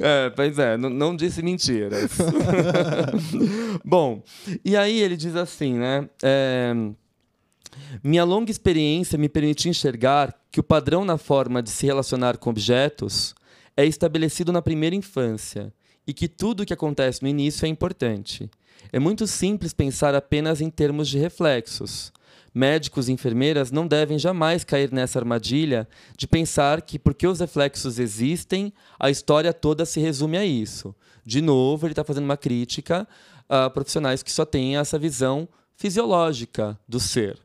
[0.00, 2.10] É, pois é, não, não disse mentiras.
[3.84, 4.22] Bom,
[4.64, 6.08] e aí ele diz assim, né?
[6.22, 6.72] é,
[8.02, 12.50] Minha longa experiência me permitiu enxergar que o padrão na forma de se relacionar com
[12.50, 13.34] objetos
[13.76, 15.72] é estabelecido na primeira infância
[16.06, 18.50] e que tudo o que acontece no início é importante.
[18.92, 22.12] É muito simples pensar apenas em termos de reflexos.
[22.54, 27.98] Médicos e enfermeiras não devem jamais cair nessa armadilha de pensar que, porque os reflexos
[27.98, 30.94] existem, a história toda se resume a isso.
[31.24, 33.08] De novo, ele está fazendo uma crítica
[33.48, 37.38] a profissionais que só têm essa visão fisiológica do ser.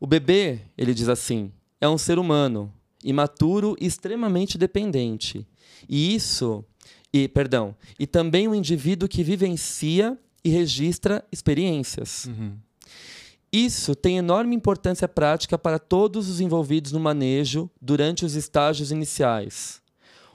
[0.00, 2.72] O bebê, ele diz assim, é um ser humano,
[3.02, 5.46] imaturo e extremamente dependente.
[5.88, 6.64] E isso,
[7.12, 12.28] e perdão, e também um indivíduo que vivencia e registra experiências.
[13.52, 19.80] Isso tem enorme importância prática para todos os envolvidos no manejo durante os estágios iniciais.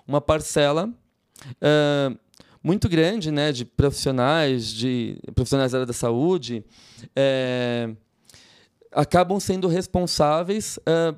[0.08, 0.92] Uma parcela
[1.62, 2.16] ah,
[2.64, 6.64] muito grande né, de profissionais, de profissionais da área da saúde,
[7.16, 7.90] eh,
[8.92, 11.16] acabam sendo responsáveis ah,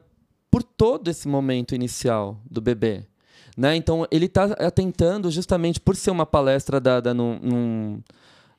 [0.50, 3.04] por todo esse momento inicial do bebê.
[3.58, 3.76] Né?
[3.76, 8.04] Então, ele está atentando, justamente por ser uma palestra dada num, num,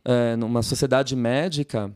[0.04, 1.92] eh, numa sociedade médica,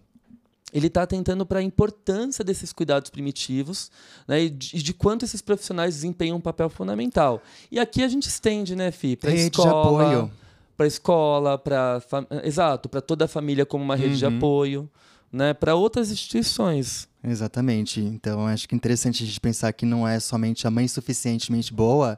[0.72, 3.90] ele está atentando para a importância desses cuidados primitivos
[4.26, 7.42] né, e, de, e de quanto esses profissionais desempenham um papel fundamental.
[7.70, 9.16] E aqui a gente estende, né, Fi?
[9.16, 10.30] Para de escola, apoio.
[10.78, 12.00] Para escola, para
[12.44, 14.36] exato, para toda a família como uma rede de Uhum.
[14.36, 14.90] apoio,
[15.30, 17.08] né, para outras instituições.
[17.22, 18.00] Exatamente.
[18.00, 21.74] Então, acho que é interessante a gente pensar que não é somente a mãe suficientemente
[21.74, 22.16] boa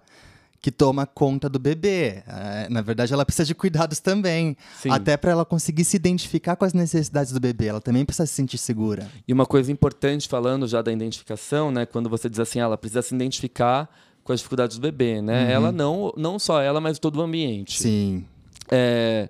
[0.60, 2.22] que toma conta do bebê.
[2.28, 4.54] É, na verdade, ela precisa de cuidados também.
[4.78, 4.90] Sim.
[4.90, 7.68] Até para ela conseguir se identificar com as necessidades do bebê.
[7.68, 9.08] Ela também precisa se sentir segura.
[9.26, 11.86] E uma coisa importante, falando já da identificação, né?
[11.86, 13.88] Quando você diz assim, ah, ela precisa se identificar
[14.22, 15.50] com as dificuldades do bebê, né?
[15.50, 17.80] Ela não, não só ela, mas todo o ambiente.
[17.80, 18.26] Sim.
[18.70, 19.28] É,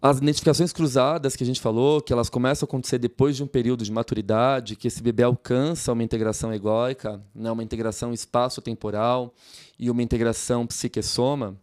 [0.00, 3.46] as identificações cruzadas que a gente falou, que elas começam a acontecer depois de um
[3.46, 9.34] período de maturidade, que esse bebê alcança uma integração egóica, né, uma integração espaço-temporal
[9.78, 11.56] e uma integração psique-soma.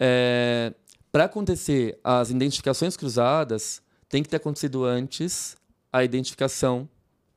[0.00, 0.72] É,
[1.12, 5.54] Para acontecer as identificações cruzadas, tem que ter acontecido antes
[5.92, 6.88] a identificação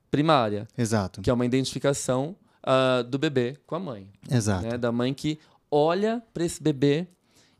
[0.09, 1.21] primária, Exato.
[1.21, 4.67] que é uma identificação ah, do bebê com a mãe Exato.
[4.67, 4.77] né?
[4.77, 5.39] Da mãe que
[5.69, 7.07] olha para esse bebê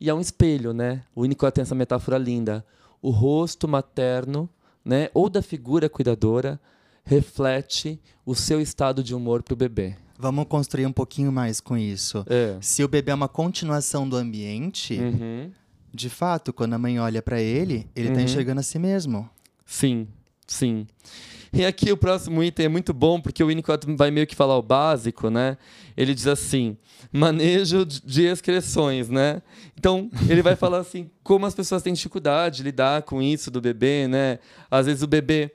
[0.02, 1.04] e é um espelho, né?
[1.16, 2.66] O Winnicott tem essa metáfora linda.
[3.02, 4.49] O rosto materno,
[4.84, 5.10] né?
[5.14, 6.60] Ou da figura cuidadora
[7.06, 9.95] reflete o seu estado de humor para o bebê.
[10.18, 12.24] Vamos construir um pouquinho mais com isso.
[12.30, 12.58] É.
[12.62, 15.52] Se o bebê é uma continuação do ambiente, Uhum.
[15.93, 18.22] De fato, quando a mãe olha para ele, ele tá Uhum.
[18.22, 19.30] enxergando a si mesmo.
[19.66, 20.08] Sim,
[20.52, 20.86] sim.
[21.54, 24.58] E aqui o próximo item é muito bom, porque o Winnicott vai meio que falar
[24.58, 25.58] o básico, né?
[25.97, 26.78] Ele diz assim,
[27.12, 29.41] manejo de- excreções, né?
[29.78, 33.60] Então, ele vai falar assim, como as pessoas têm dificuldade de lidar com isso do
[33.60, 34.39] bebê, né?
[34.70, 35.52] Às vezes o bebê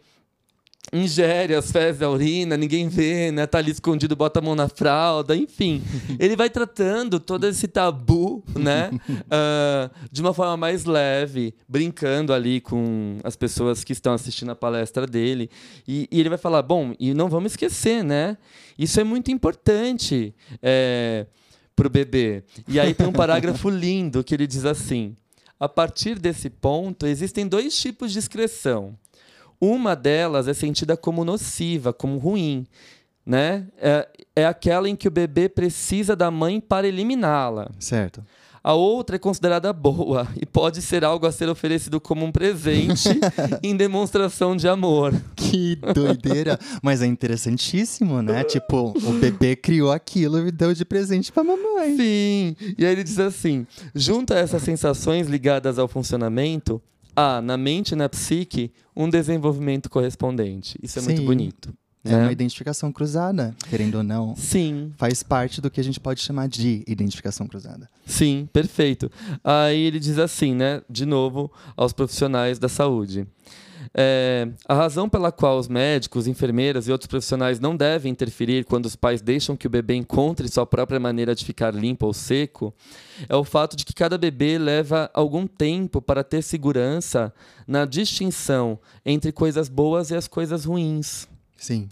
[0.93, 3.47] ingere as fezes da urina, ninguém vê, né?
[3.47, 5.83] Tá ali escondido, bota a mão na fralda, enfim.
[6.19, 8.91] Ele vai tratando todo esse tabu, né?
[9.31, 14.57] ah, de uma forma mais leve, brincando ali com as pessoas que estão assistindo a
[14.57, 15.51] palestra dele.
[15.87, 18.37] E, e ele vai falar, bom, e não vamos esquecer, né?
[18.79, 21.27] Isso é muito importante é,
[21.75, 22.45] pro bebê.
[22.69, 25.17] E aí tem um parágrafo lindo que ele diz assim,
[25.59, 28.97] a partir desse ponto, existem dois tipos de excreção.
[29.61, 32.67] Uma delas é sentida como nociva, como ruim,
[33.25, 33.67] né?
[33.79, 37.71] É, é aquela em que o bebê precisa da mãe para eliminá-la.
[37.79, 38.23] Certo.
[38.67, 43.09] A outra é considerada boa e pode ser algo a ser oferecido como um presente
[43.63, 45.15] em demonstração de amor.
[45.37, 46.59] Que doideira.
[46.83, 48.43] Mas é interessantíssimo, né?
[48.43, 51.97] Tipo, o bebê criou aquilo e deu de presente pra mamãe.
[51.97, 52.57] Sim.
[52.77, 56.83] E aí ele diz assim: junto a essas sensações ligadas ao funcionamento,
[57.17, 60.79] há na mente e na psique um desenvolvimento correspondente.
[60.83, 61.27] Isso é muito Sim.
[61.27, 61.75] bonito.
[62.05, 62.23] É né?
[62.23, 64.37] uma identificação cruzada, querendo ou não.
[64.37, 67.89] Sim, Faz parte do que a gente pode chamar de identificação cruzada.
[68.07, 69.11] Sim, perfeito.
[69.43, 70.83] Aí ele diz assim, né?
[70.89, 73.27] De novo, aos profissionais da saúde.
[73.99, 78.85] É, a razão pela qual os médicos, enfermeiras e outros profissionais não devem interferir quando
[78.85, 82.75] os pais deixam que o bebê encontre sua própria maneira de ficar limpo ou seco
[83.27, 87.33] é o fato de que cada bebê leva algum tempo para ter segurança
[87.67, 91.27] na distinção entre coisas boas e as coisas ruins
[91.57, 91.89] Sim.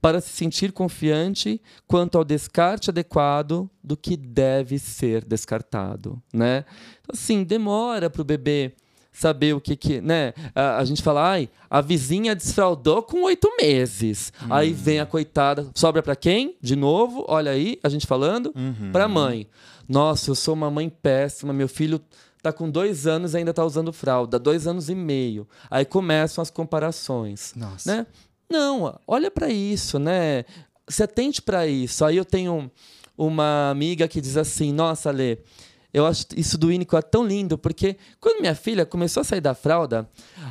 [0.00, 6.64] para se sentir confiante quanto ao descarte adequado do que deve ser descartado, né?
[7.00, 8.74] Então, assim, demora para o bebê
[9.18, 10.32] saber o que que, né?
[10.54, 14.32] A, a gente fala, ai, a vizinha desfraldou com oito meses.
[14.48, 16.54] Aí vem a coitada, sobra para quem?
[16.60, 18.54] De novo, olha aí, a gente falando,
[18.92, 19.46] para a mãe.
[19.88, 22.00] Nossa, eu sou uma mãe péssima, meu filho
[22.40, 25.48] tá com dois anos e ainda tá usando fralda, dois anos e meio.
[25.68, 27.90] Aí começam as comparações Nossa.
[27.90, 28.06] né?
[28.48, 30.44] Não, olha para isso, né?
[30.88, 32.04] Se atente para isso.
[32.04, 32.70] Aí eu tenho
[33.16, 35.38] uma amiga que diz assim: Nossa, Lê,
[35.92, 39.54] eu acho isso do Winnicott tão lindo, porque quando minha filha começou a sair da
[39.54, 40.08] fralda,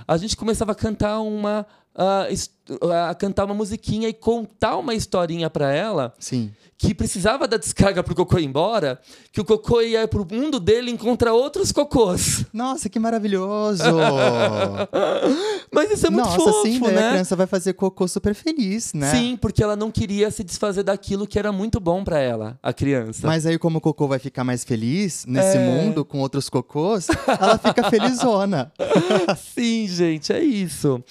[0.08, 1.66] a gente começava a cantar uma.
[1.98, 6.52] A cantar uma musiquinha e contar uma historinha para ela Sim.
[6.78, 9.00] que precisava da descarga pro cocô ir embora,
[9.32, 12.46] que o cocô ia pro mundo dele encontrar outros cocôs.
[12.54, 13.84] Nossa, que maravilhoso!
[15.74, 17.08] Mas isso é muito Nossa, fofo, sim, daí né?
[17.08, 19.12] a criança vai fazer cocô super feliz, né?
[19.12, 22.72] Sim, porque ela não queria se desfazer daquilo que era muito bom pra ela, a
[22.72, 23.26] criança.
[23.26, 25.66] Mas aí, como o cocô vai ficar mais feliz nesse É.
[25.66, 28.72] mundo com outros cocôs, ela fica felizona.
[29.56, 31.04] Sim, gente, é isso.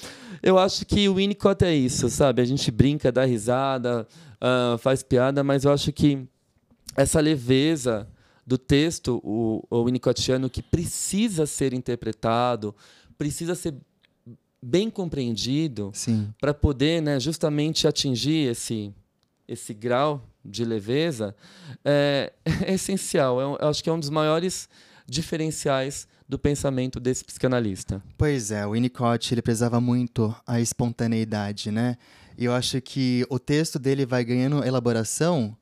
[0.43, 2.43] Eu acho que o Winnicott é isso, sabe?
[2.43, 4.07] A gente brinca, dá risada,
[4.41, 6.27] ah, faz piada, mas eu acho que
[6.97, 8.09] essa leveza
[8.47, 12.75] do texto, o, o Winnicottiano, que precisa ser interpretado,
[13.19, 13.75] precisa ser
[14.63, 15.91] bem compreendido,
[16.41, 18.93] para poder né, justamente atingir esse,
[19.47, 21.35] esse grau de leveza
[21.85, 22.33] é,
[22.67, 23.41] é essencial.
[23.41, 24.69] É um- eu acho que é um dos maiores
[25.07, 28.03] diferenciais do pensamento desse psicanalista.
[28.19, 31.97] Pois é, o Winnicott ele prezava muito a espontaneidade, né?
[32.37, 35.57] E eu acho que o texto dele vai ganhando elaboração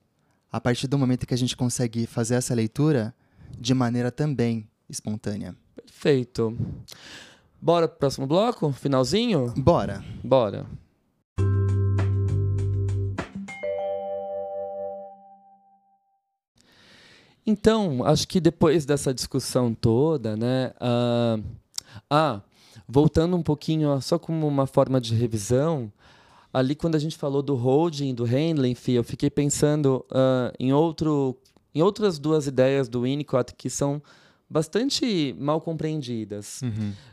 [0.51, 3.13] a partir do momento que a gente consegue fazer essa leitura
[3.59, 5.55] de maneira também espontânea.
[5.75, 6.57] Perfeito.
[7.61, 8.71] Bora pro próximo bloco?
[8.71, 9.53] Finalzinho?
[9.57, 10.03] Bora!
[10.23, 10.65] Bora.
[17.45, 20.73] Então, acho que depois dessa discussão toda, né?
[20.79, 21.39] ah,
[22.09, 22.41] ah,
[22.87, 25.91] voltando um pouquinho, só como uma forma de revisão,
[26.51, 31.37] ali quando a gente falou do holding, do handling, eu fiquei pensando ah, em, outro,
[31.73, 34.01] em outras duas ideias do Winnicott que são
[34.49, 36.61] bastante mal compreendidas,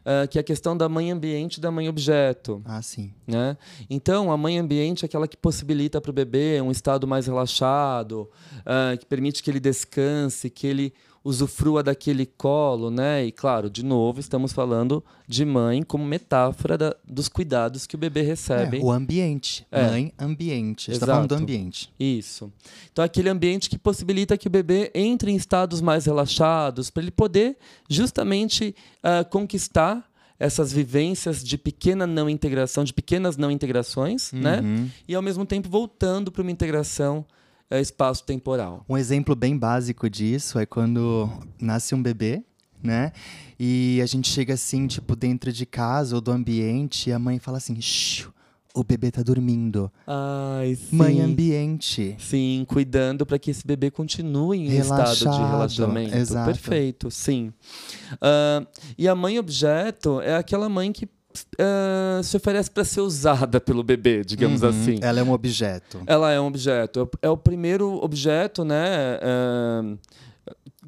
[0.04, 2.62] ah, que é a questão da mãe ambiente e da mãe objeto.
[2.64, 3.12] Ah, sim.
[3.26, 3.56] Né?
[3.88, 8.30] Então, a mãe ambiente é aquela que possibilita para o bebê um estado mais relaxado,
[8.66, 10.92] ah, que permite que ele descanse, que ele
[11.24, 13.24] usufrua daquele colo, né?
[13.24, 17.98] E claro, de novo, estamos falando de mãe como metáfora da- dos cuidados que o
[17.98, 18.78] bebê recebe.
[18.78, 19.66] É, o ambiente.
[19.70, 19.86] É.
[19.86, 20.90] Mãe, ambiente.
[20.90, 21.92] A gente tá falando do ambiente.
[21.98, 22.52] Isso.
[22.92, 27.12] Então, aquele ambiente que possibilita que o bebê entre em estados mais relaxados, para ele
[27.12, 27.56] poder
[27.88, 34.60] justamente ah, conquistar essas vivências de pequena não integração, de pequenas não integrações, né?
[34.60, 34.90] Uhum.
[35.06, 37.24] E ao mesmo tempo voltando para uma integração
[37.72, 38.84] eh, espaço-temporal.
[38.88, 41.28] Um exemplo bem básico disso é quando
[41.60, 42.42] nasce um bebê,
[42.82, 43.12] né?
[43.58, 47.38] E a gente chega assim, tipo, dentro de casa ou do ambiente, e a mãe
[47.38, 48.28] fala assim: Shh,
[48.74, 49.90] o bebê tá dormindo.
[50.06, 50.96] Ai, sim.
[50.96, 52.16] Mãe ambiente.
[52.18, 56.16] Sim, cuidando para que esse bebê continue em Relaxado, estado de relaxamento.
[56.16, 56.46] exato.
[56.46, 57.52] Perfeito, sim.
[58.20, 58.66] Ah,
[58.96, 61.06] e a mãe objeto é aquela mãe que
[61.58, 64.98] ah, se oferece para ser usada pelo bebê, digamos Uhum, assim.
[65.00, 66.00] Ela é um objeto.
[66.06, 67.08] Ela é um objeto.
[67.20, 69.18] É o primeiro objeto, né?
[69.22, 69.96] ah,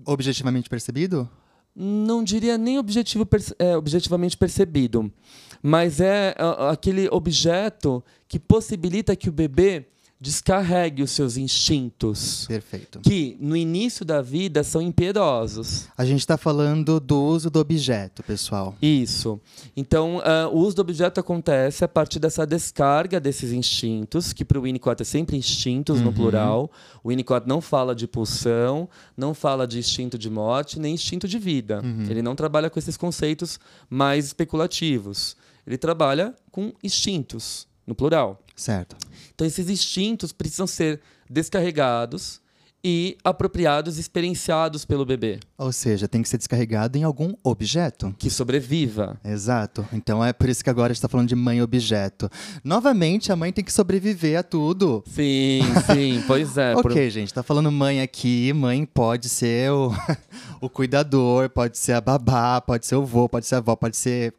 [0.06, 1.28] Objetivamente percebido?
[1.76, 5.12] não diria nem objetivo perce- é, objetivamente percebido,
[5.60, 9.88] mas é a- aquele objeto que possibilita que o bebê
[10.24, 13.00] descarregue os seus instintos, Perfeito.
[13.00, 15.86] que no início da vida são impiedosos.
[15.98, 18.74] A gente tá falando do uso do objeto, pessoal.
[18.80, 19.38] Isso.
[19.76, 24.58] Então, ah, o uso do objeto acontece a partir dessa descarga desses instintos, que para
[24.58, 26.70] o Winnicott é sempre instintos no plural.
[27.02, 31.38] O Winnicott não fala de pulsão, não fala de instinto de morte, nem instinto de
[31.38, 31.82] vida.
[32.08, 33.60] Ele não trabalha com esses conceitos
[33.90, 35.36] mais especulativos.
[35.66, 38.40] Ele trabalha com instintos, no plural.
[38.56, 38.96] Certo.
[39.34, 42.40] Então, esses instintos precisam ser descarregados
[42.86, 48.14] e apropriados, experienciados pelo bebê, Ou seja, tem que ser descarregado em algum objeto.
[48.18, 49.18] que sobreviva.
[49.24, 49.88] Exato.
[49.90, 52.28] Então é por isso que agora a gente tá falando de mãe objeto.
[52.62, 55.02] Novamente, a mãe tem que sobreviver a tudo.
[55.06, 55.62] Sim,
[55.94, 56.74] sim, pois é.
[56.74, 58.52] por- ok, gente, tá falando mãe aqui.
[58.52, 59.90] Mãe pode ser o,
[60.60, 63.96] o cuidador, pode ser a babá, pode ser o vô, pode ser a avó, pode
[63.96, 64.34] ser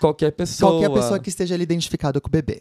[0.00, 0.72] Qualquer pessoa.
[0.72, 2.60] qualquer pessoa que esteja ali identificada com o bebê.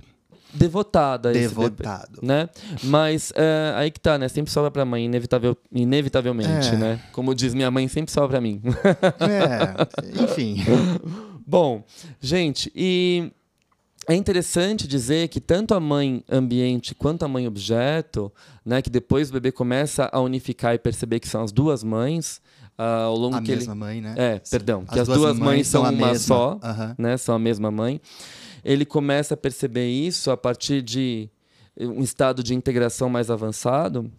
[0.54, 2.22] Devotada Devotado.
[2.22, 2.50] bebê, né?
[2.84, 4.28] Mas é, aí que tá, né?
[4.28, 6.76] Sempre sobra pra mãe, inevitavel, inevitavelmente, É.
[6.78, 7.00] né?
[7.12, 8.62] Como diz minha mãe, sempre sobra pra mim.
[9.20, 10.58] É, enfim.
[11.46, 11.84] Bom,
[12.22, 13.32] gente, e
[14.08, 18.32] é interessante dizer que tanto a mãe ambiente quanto a mãe objeto,
[18.66, 22.42] né, que depois o bebê começa a unificar e perceber que são as duas mães,
[22.78, 24.14] ah, ao longo A que ele mesma mãe, né?
[24.18, 26.20] É, perdão, que as, duas duas mães são a uma mesma.
[26.20, 26.96] só, Aham.
[26.98, 27.18] né?
[27.18, 28.02] São a mesma mãe.
[28.64, 31.30] Ele começa a perceber isso a partir de
[31.80, 34.10] um estado de integração mais avançado.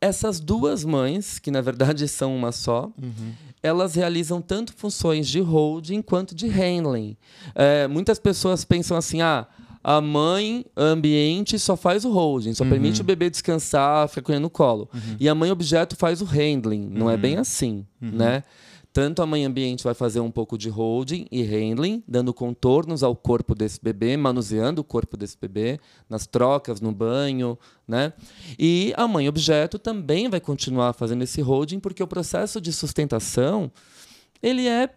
[0.00, 3.32] Essas duas mães, que na verdade são uma só, Uhum.
[3.62, 7.16] elas realizam tanto funções de holding quanto de handling.
[7.54, 9.46] É, muitas pessoas pensam assim, ah,
[9.84, 14.40] a mãe ambiente só faz o holding, só permite o bebê descansar, ficar com ele
[14.40, 14.88] no colo.
[15.18, 16.88] E a mãe objeto faz o handling.
[16.88, 18.44] Não é bem assim, né?
[18.92, 23.16] Tanto a mãe ambiente vai fazer um pouco de holding e handling, dando contornos ao
[23.16, 25.80] corpo desse bebê, manuseando o corpo desse bebê,
[26.10, 28.12] nas trocas, no banho, né?
[28.58, 33.72] E a mãe objeto também vai continuar fazendo esse holding, porque o processo de sustentação,
[34.42, 34.90] ele é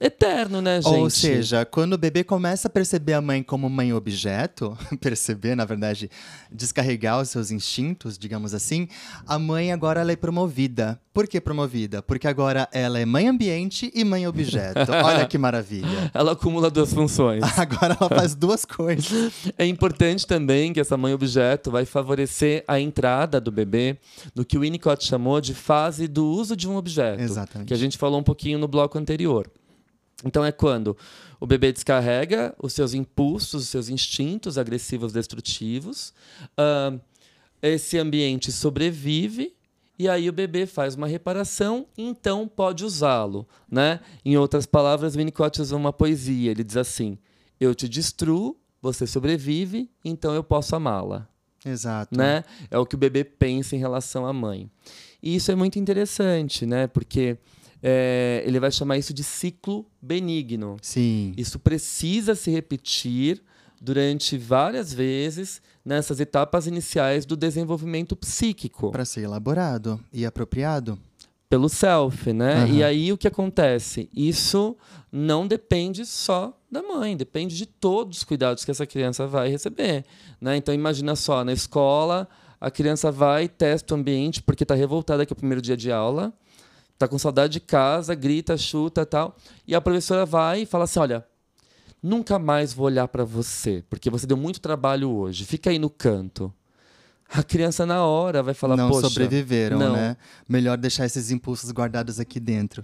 [0.00, 0.94] eterno, né, gente?
[0.94, 5.64] Ou seja, quando o bebê começa a perceber a mãe como mãe objeto, perceber, na
[5.64, 6.10] verdade,
[6.50, 8.88] descarregar os seus instintos, digamos assim,
[9.26, 11.00] a mãe agora ela é promovida.
[11.12, 12.00] Por que promovida?
[12.00, 14.92] Porque agora ela é mãe ambiente e mãe objeto.
[15.04, 15.88] Olha que maravilha.
[16.14, 17.42] Ela acumula duas funções.
[17.58, 19.32] Agora ela faz duas coisas.
[19.58, 23.98] É importante também que essa mãe objeto vai favorecer a entrada do bebê
[24.34, 27.20] no que o Winnicott chamou de fase do uso de um objeto.
[27.20, 27.68] Exatamente.
[27.68, 29.50] Que a gente falou um pouquinho no bloco anterior.
[30.24, 30.96] Então é quando
[31.38, 36.12] o bebê descarrega os seus impulsos, os seus instintos agressivos destrutivos,
[36.56, 36.98] ah,
[37.62, 39.54] esse ambiente sobrevive
[39.98, 44.00] e aí o bebê faz uma reparação então pode usá-lo, né?
[44.24, 46.52] Em outras palavras, Winnicott usa uma poesia.
[46.52, 47.18] Ele diz assim:
[47.58, 51.28] Eu te destruo, você sobrevive, então eu posso amá-la
[51.64, 52.16] Exato.
[52.16, 52.44] né?
[52.70, 54.70] É o que o bebê pensa em relação à mãe.
[55.20, 56.86] E isso é muito interessante, né?
[56.86, 57.36] Porque
[57.82, 60.76] é, ele vai chamar isso de ciclo benigno.
[60.82, 61.32] Sim.
[61.36, 63.42] Isso precisa se repetir
[63.80, 70.98] durante várias vezes nessas etapas iniciais do desenvolvimento psíquico Para ser elaborado e apropriado.
[71.48, 72.64] pelo self, né?
[72.64, 72.66] Aham.
[72.66, 74.08] E aí o que acontece?
[74.14, 74.76] Isso
[75.10, 80.04] não depende só da mãe, depende de todos os cuidados que essa criança vai receber,
[80.40, 80.56] né?
[80.56, 82.28] Então imagina só, na escola,
[82.60, 85.90] a criança vai, testa o ambiente porque está revoltada que é o primeiro dia de
[85.90, 86.34] aula,
[86.98, 89.36] tá com saudade de casa, grita, chuta, tal,
[89.66, 91.24] e a professora vai e fala assim, olha,
[92.02, 95.44] nunca mais vou olhar para você, porque você deu muito trabalho hoje.
[95.44, 96.52] Fica aí no canto.
[97.30, 99.92] A criança na hora vai falar, não poxa, sobreviveram, não.
[99.92, 100.16] né?
[100.48, 102.82] Melhor deixar esses impulsos guardados aqui dentro.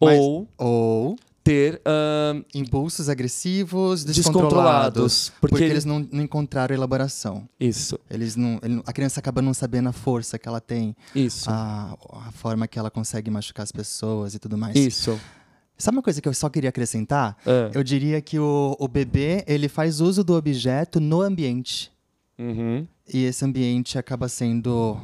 [0.00, 5.32] Mas- ou Ou ter ahn, impulsos agressivos, Descontrolados, descontrolados.
[5.40, 7.48] porque Porque, ele- eles não, não encontraram elaboração.
[7.58, 11.50] isso, Eles não, ele a criança acaba não sabendo a força que ela tem, isso,
[11.50, 11.96] a,
[12.28, 14.76] a forma que ela consegue machucar as pessoas e tudo mais.
[14.76, 15.18] isso.
[15.76, 17.36] Sabe uma coisa que eu só queria acrescentar?
[17.44, 17.70] É.
[17.74, 21.90] Eu diria que o, o bebê ele faz uso do objeto no ambiente.
[22.38, 22.86] Uhum.
[23.12, 24.96] E esse ambiente acaba sendo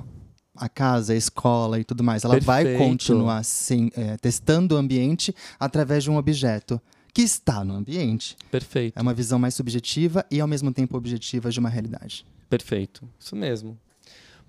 [0.58, 2.24] a casa, a escola e tudo mais.
[2.24, 2.88] Ela vai Perfeito.
[2.88, 6.80] continuar sim, é, testando o ambiente através de um objeto
[7.12, 8.36] que está no ambiente.
[8.50, 8.98] Perfeito.
[8.98, 12.24] É uma visão mais subjetiva e, ao mesmo tempo, objetiva de uma realidade.
[12.48, 13.08] Perfeito.
[13.18, 13.78] Isso mesmo.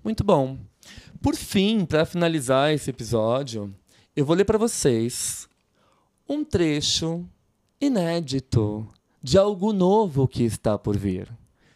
[0.02, 0.58] Muito bom.
[1.20, 3.74] Por fim, para finalizar esse episódio,
[4.16, 5.48] eu vou ler para vocês
[6.28, 7.24] um trecho
[7.80, 8.86] inédito
[9.22, 11.28] de algo novo que está por vir.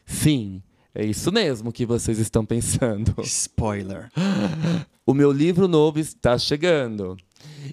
[0.07, 0.63] Sim,
[0.95, 3.15] é isso mesmo que vocês estão pensando.
[3.23, 4.11] Spoiler.
[5.07, 7.15] O meu livro novo está chegando.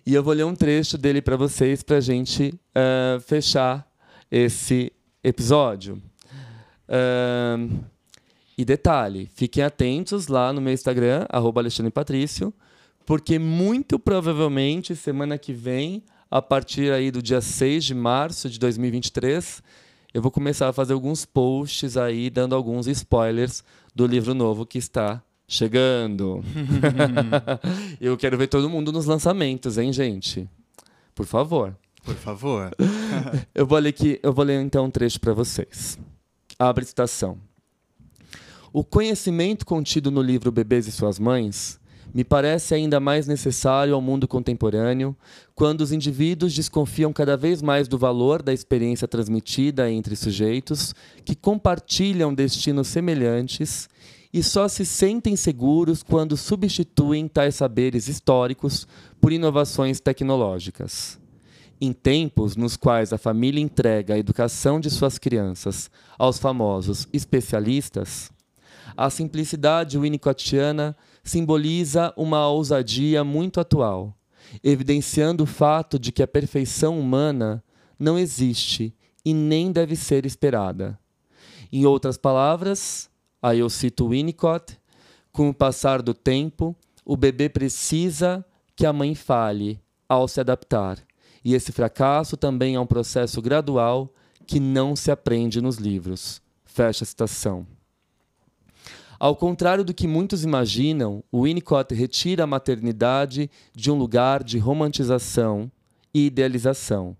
[0.05, 3.89] E eu vou ler um trecho dele para vocês para a gente ah, fechar
[4.29, 4.91] esse
[5.23, 6.01] episódio.
[6.89, 7.69] Ahn,
[8.57, 12.53] e detalhe, fiquem atentos lá no meu Instagram, arroba Alexandre Patrício,
[13.05, 18.59] porque muito provavelmente semana que vem, a partir aí do dia 6 de março de
[18.59, 19.63] 2023,
[20.13, 23.63] eu vou começar a fazer alguns posts aí, dando alguns spoilers
[23.95, 26.43] do livro novo que está chegando.
[27.99, 30.49] eu quero ver todo mundo nos lançamentos, hein, gente?
[31.15, 31.75] Por favor.
[32.03, 32.71] Por favor.
[33.53, 35.99] Eu vou ler aqui, eu vou ler então um trecho para vocês.
[36.57, 37.37] Abre citação.
[38.73, 41.79] O conhecimento contido no livro Bebês e Suas Mães
[42.13, 45.15] me parece ainda mais necessário ao mundo contemporâneo,
[45.55, 50.93] quando os indivíduos desconfiam cada vez mais do valor da experiência transmitida entre sujeitos
[51.23, 53.89] que compartilham destinos semelhantes
[54.33, 58.87] e só se sentem seguros quando substituem tais saberes históricos
[59.19, 61.19] por inovações tecnológicas.
[61.79, 68.31] Em tempos nos quais a família entrega a educação de suas crianças aos famosos especialistas,
[68.95, 74.15] a simplicidade winnicottiana simboliza uma ousadia muito atual,
[74.63, 77.63] evidenciando o fato de que a perfeição humana
[77.97, 78.93] não existe
[79.23, 80.99] e nem deve ser esperada.
[81.71, 83.09] Em outras palavras,
[83.41, 84.77] aí eu cito Winnicott,
[85.31, 88.45] com o passar do tempo, o bebê precisa
[88.75, 90.97] que a mãe fale ao se adaptar.
[91.43, 94.13] E esse fracasso também é um processo gradual
[94.45, 96.41] que não se aprende nos livros.
[96.65, 97.65] Fecha a citação.
[99.21, 104.57] Ao contrário do que muitos imaginam, o Winnicott retira a maternidade de um lugar de
[104.57, 105.71] romantização
[106.11, 107.15] e idealização,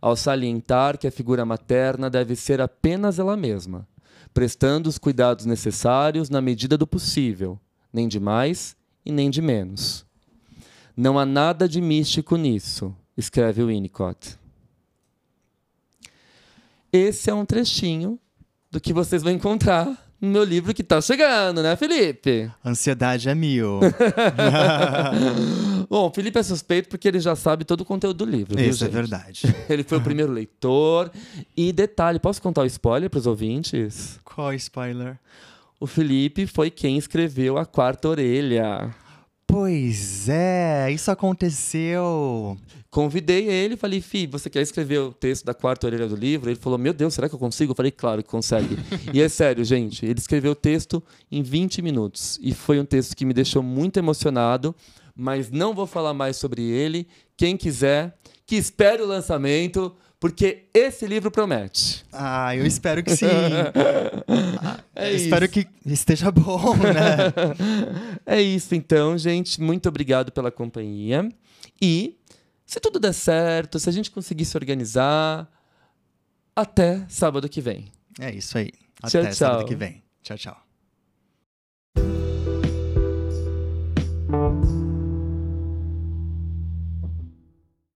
[0.00, 3.86] ao salientar que a figura materna deve ser apenas ela mesma,
[4.32, 7.60] prestando os cuidados necessários na medida do possível,
[7.92, 8.74] nem de mais
[9.04, 10.06] e nem de menos.
[10.96, 14.38] Não há nada de místico nisso, escreve Winnicott.
[16.90, 18.18] Esse é um trechinho
[18.70, 22.48] do que vocês vão encontrar no meu livro que está chegando, né, Felipe?
[22.64, 23.80] Ansiedade é mil.
[25.90, 28.56] Bom, o Felipe é suspeito porque ele já sabe todo o conteúdo do livro.
[28.56, 28.94] viu, Isso é gente?
[28.94, 29.56] verdade.
[29.68, 31.10] Ele foi o primeiro leitor.
[31.56, 34.18] E detalhe, posso contar o spoiler para os ouvintes?
[34.24, 35.18] Qual spoiler?
[35.78, 38.94] O Felipe foi quem escreveu A Quarta Orelha.
[39.46, 42.56] Pois é, isso aconteceu.
[42.92, 46.50] Convidei ele, falei, Fi, você quer escrever o texto da quarta orelha do livro?
[46.50, 47.72] Ele falou, meu Deus, será que eu consigo?
[47.72, 48.76] Eu falei, claro que consegue.
[49.14, 52.38] e é sério, gente, ele escreveu o texto em 20 minutos.
[52.42, 54.76] E foi um texto que me deixou muito emocionado,
[55.16, 57.08] mas não vou falar mais sobre ele.
[57.34, 58.14] Quem quiser,
[58.46, 62.04] que espere o lançamento, porque esse livro promete.
[62.12, 63.24] Ah, eu espero que sim.
[64.62, 67.32] Ah, É eu espero que esteja bom, né?
[68.26, 69.62] É isso, então, gente.
[69.62, 71.26] Muito obrigado pela companhia.
[71.80, 72.16] E,
[72.72, 75.46] se tudo der certo, se a gente conseguir se organizar,
[76.56, 77.92] até sábado que vem.
[78.18, 78.70] É isso aí.
[79.02, 79.34] Até tchau, tchau.
[79.34, 80.02] sábado que vem.
[80.22, 80.56] Tchau, tchau.